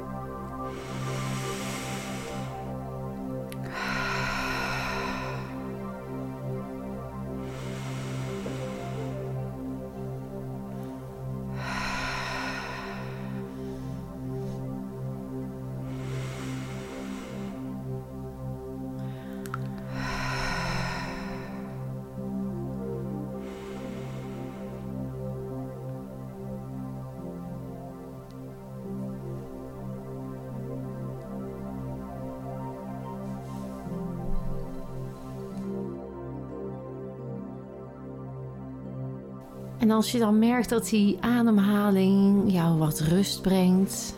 En 39.78 39.90
als 39.90 40.12
je 40.12 40.18
dan 40.18 40.38
merkt 40.38 40.68
dat 40.68 40.88
die 40.88 41.16
ademhaling 41.20 42.52
jou 42.52 42.78
wat 42.78 43.00
rust 43.00 43.42
brengt 43.42 44.14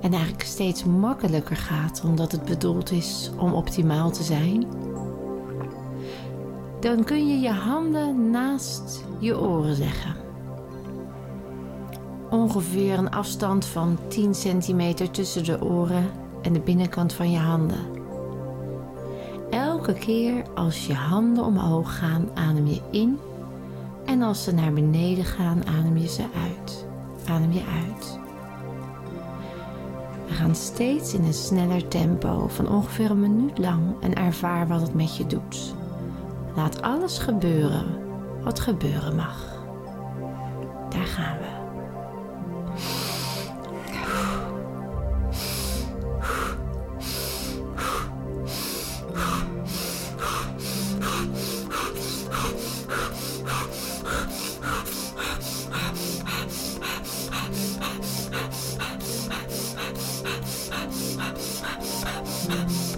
en 0.00 0.12
eigenlijk 0.12 0.42
steeds 0.42 0.84
makkelijker 0.84 1.56
gaat 1.56 2.02
omdat 2.04 2.32
het 2.32 2.44
bedoeld 2.44 2.90
is 2.90 3.30
om 3.38 3.52
optimaal 3.52 4.10
te 4.10 4.22
zijn, 4.22 4.66
dan 6.80 7.04
kun 7.04 7.28
je 7.28 7.40
je 7.40 7.50
handen 7.50 8.30
naast 8.30 9.04
je 9.18 9.40
oren 9.40 9.78
leggen. 9.78 10.14
Ongeveer 12.30 12.98
een 12.98 13.10
afstand 13.10 13.64
van 13.64 13.98
10 14.08 14.34
centimeter 14.34 15.10
tussen 15.10 15.44
de 15.44 15.62
oren 15.62 16.10
en 16.42 16.52
de 16.52 16.60
binnenkant 16.60 17.12
van 17.12 17.30
je 17.30 17.38
handen. 17.38 17.80
Elke 19.50 19.92
keer 19.92 20.44
als 20.54 20.86
je 20.86 20.94
handen 20.94 21.44
omhoog 21.44 21.98
gaan, 21.98 22.28
adem 22.34 22.66
je 22.66 22.80
in 22.90 23.18
en 24.06 24.22
als 24.22 24.44
ze 24.44 24.54
naar 24.54 24.72
beneden 24.72 25.24
gaan, 25.24 25.66
adem 25.66 25.96
je 25.96 26.08
ze 26.08 26.22
uit. 26.22 26.86
Adem 27.28 27.52
je 27.52 27.62
uit. 27.84 28.18
We 30.26 30.34
gaan 30.34 30.54
steeds 30.54 31.14
in 31.14 31.24
een 31.24 31.34
sneller 31.34 31.88
tempo 31.88 32.48
van 32.48 32.68
ongeveer 32.68 33.10
een 33.10 33.20
minuut 33.20 33.58
lang 33.58 33.82
en 34.00 34.14
ervaar 34.14 34.68
wat 34.68 34.80
het 34.80 34.94
met 34.94 35.16
je 35.16 35.26
doet. 35.26 35.74
Laat 36.56 36.82
alles 36.82 37.18
gebeuren 37.18 37.84
wat 38.42 38.60
gebeuren 38.60 39.16
mag. 39.16 39.44
Daar 40.88 41.06
gaan 41.06 41.38
we. 41.38 41.55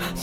En 0.09 0.14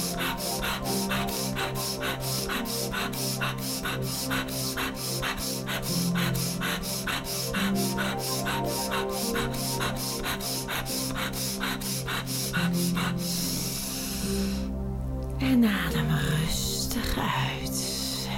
adem 15.63 16.09
rustig 16.09 17.17
uit. 17.17 18.29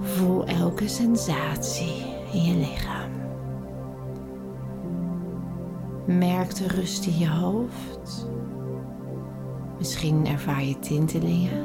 Voel 0.00 0.46
elke 0.46 0.88
sensatie 0.88 2.04
in 2.32 2.42
je 2.42 2.54
lichaam. 2.54 3.10
Merk 6.06 6.56
de 6.56 6.68
rust 6.68 7.06
in 7.06 7.18
je 7.18 7.28
hoofd. 7.28 8.26
Misschien 9.78 10.26
ervaar 10.26 10.64
je 10.64 10.78
tintelingen, 10.78 11.64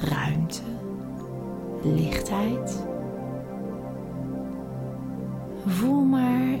ruimte, 0.00 0.62
lichtheid. 1.82 2.86
Voel 5.66 6.04
maar 6.04 6.58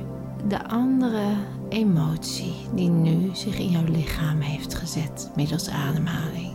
de 0.48 0.68
andere 0.68 1.24
emotie 1.68 2.54
die 2.74 2.88
nu 2.88 3.30
zich 3.32 3.58
in 3.58 3.70
jouw 3.70 3.84
lichaam 3.84 4.40
heeft 4.40 4.74
gezet 4.74 5.30
middels 5.34 5.68
ademhaling. 5.68 6.54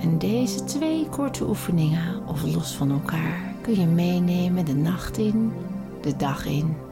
En 0.00 0.18
deze 0.18 0.64
twee 0.64 1.08
korte 1.08 1.48
oefeningen, 1.48 2.26
of 2.26 2.54
los 2.54 2.76
van 2.76 2.90
elkaar, 2.90 3.54
kun 3.60 3.80
je 3.80 3.86
meenemen 3.86 4.64
de 4.64 4.74
nacht 4.74 5.18
in, 5.18 5.52
de 6.00 6.16
dag 6.16 6.46
in. 6.46 6.87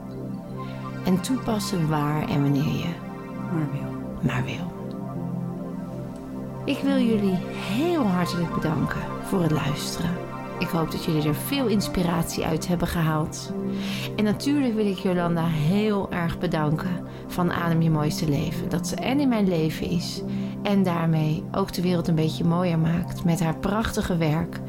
En 1.07 1.21
toepassen 1.21 1.89
waar 1.89 2.29
en 2.29 2.43
wanneer 2.43 2.63
je 2.63 2.95
Maar 3.53 3.69
wil. 3.73 4.21
maar 4.23 4.45
wil. 4.45 4.75
Ik 6.65 6.79
wil 6.79 6.99
jullie 6.99 7.37
heel 7.75 8.03
hartelijk 8.03 8.55
bedanken 8.55 9.01
voor 9.23 9.43
het 9.43 9.51
luisteren. 9.51 10.11
Ik 10.59 10.69
hoop 10.69 10.91
dat 10.91 11.05
jullie 11.05 11.29
er 11.29 11.35
veel 11.35 11.67
inspiratie 11.67 12.45
uit 12.45 12.69
hebben 12.69 12.89
gehaald. 12.89 13.53
En 14.17 14.25
natuurlijk 14.25 14.75
wil 14.75 14.87
ik 14.87 14.99
Jolanda 14.99 15.47
heel 15.47 16.13
erg 16.13 16.39
bedanken 16.39 17.07
van 17.27 17.53
Adem 17.53 17.83
je 17.83 17.91
mooiste 17.91 18.29
leven. 18.29 18.69
Dat 18.69 18.87
ze 18.87 18.95
en 18.95 19.21
in 19.21 19.29
mijn 19.29 19.49
leven 19.49 19.87
is 19.87 20.23
en 20.63 20.83
daarmee 20.83 21.45
ook 21.53 21.73
de 21.73 21.83
wereld 21.83 22.09
een 22.09 22.15
beetje 22.15 22.45
mooier 22.45 22.79
maakt 22.79 23.25
met 23.25 23.41
haar 23.41 23.57
prachtige 23.57 24.17
werk. 24.17 24.61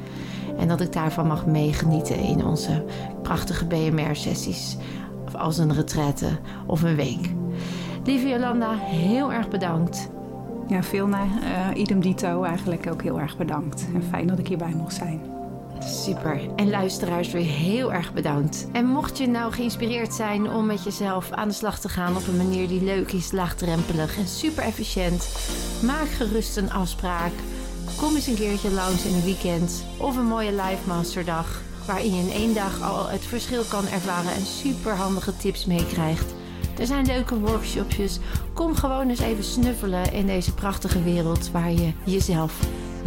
En 0.57 0.67
dat 0.67 0.81
ik 0.81 0.93
daarvan 0.93 1.27
mag 1.27 1.45
meegenieten 1.45 2.17
in 2.19 2.45
onze 2.45 2.85
prachtige 3.21 3.65
BMR-sessies. 3.65 4.77
Of 5.27 5.35
als 5.35 5.57
een 5.57 5.73
retraite 5.73 6.29
of 6.65 6.81
een 6.81 6.95
week. 6.95 7.29
Lieve 8.03 8.27
Jolanda, 8.27 8.77
heel 8.77 9.33
erg 9.33 9.47
bedankt. 9.49 10.09
Ja, 10.67 10.83
veel 10.83 11.07
naar 11.07 11.27
eh, 11.43 11.79
idem 11.81 11.99
dito 11.99 12.43
eigenlijk 12.43 12.87
ook 12.91 13.03
heel 13.03 13.19
erg 13.19 13.37
bedankt. 13.37 13.87
En 13.93 14.03
fijn 14.03 14.27
dat 14.27 14.39
ik 14.39 14.47
hierbij 14.47 14.73
mocht 14.75 14.93
zijn. 14.93 15.21
Super. 15.79 16.39
En 16.55 16.69
luisteraars 16.69 17.31
weer 17.31 17.45
heel 17.45 17.93
erg 17.93 18.13
bedankt. 18.13 18.67
En 18.71 18.85
mocht 18.85 19.17
je 19.17 19.27
nou 19.27 19.53
geïnspireerd 19.53 20.13
zijn 20.13 20.49
om 20.49 20.65
met 20.65 20.83
jezelf 20.83 21.31
aan 21.31 21.47
de 21.47 21.53
slag 21.53 21.79
te 21.79 21.89
gaan 21.89 22.15
op 22.15 22.27
een 22.27 22.37
manier 22.37 22.67
die 22.67 22.83
leuk 22.83 23.11
is, 23.11 23.31
laagdrempelig 23.31 24.17
en 24.17 24.27
super 24.27 24.63
efficiënt, 24.63 25.29
maak 25.83 26.07
gerust 26.07 26.57
een 26.57 26.71
afspraak. 26.71 27.31
Kom 27.97 28.15
eens 28.15 28.27
een 28.27 28.35
keertje 28.35 28.71
langs 28.71 29.05
in 29.05 29.13
een 29.13 29.23
weekend 29.23 29.85
of 29.97 30.17
een 30.17 30.27
mooie 30.27 30.51
live 30.51 30.87
masterdag. 30.87 31.66
Waarin 31.87 32.15
je 32.15 32.21
in 32.21 32.31
één 32.31 32.53
dag 32.53 32.81
al 32.81 33.07
het 33.07 33.25
verschil 33.25 33.63
kan 33.63 33.87
ervaren 33.87 34.31
en 34.31 34.45
super 34.45 34.95
handige 34.95 35.37
tips 35.37 35.65
meekrijgt. 35.65 36.33
Er 36.79 36.85
zijn 36.85 37.05
leuke 37.05 37.39
workshopjes. 37.39 38.19
Kom 38.53 38.75
gewoon 38.75 39.09
eens 39.09 39.19
even 39.19 39.43
snuffelen 39.43 40.13
in 40.13 40.25
deze 40.25 40.53
prachtige 40.53 41.03
wereld 41.03 41.51
waar 41.51 41.71
je 41.71 41.93
jezelf 42.05 42.53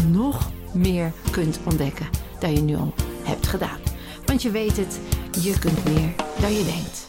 nog 0.07 0.51
meer 0.73 1.13
kunt 1.31 1.59
ontdekken 1.65 2.09
dan 2.39 2.55
je 2.55 2.61
nu 2.61 2.77
al 2.77 2.95
hebt 3.23 3.47
gedaan. 3.47 3.79
Want 4.27 4.43
je 4.43 4.51
weet 4.51 4.77
het, 4.77 5.01
je 5.43 5.59
kunt 5.59 5.85
meer 5.85 6.15
dan 6.41 6.53
je 6.53 6.65
denkt. 6.65 7.09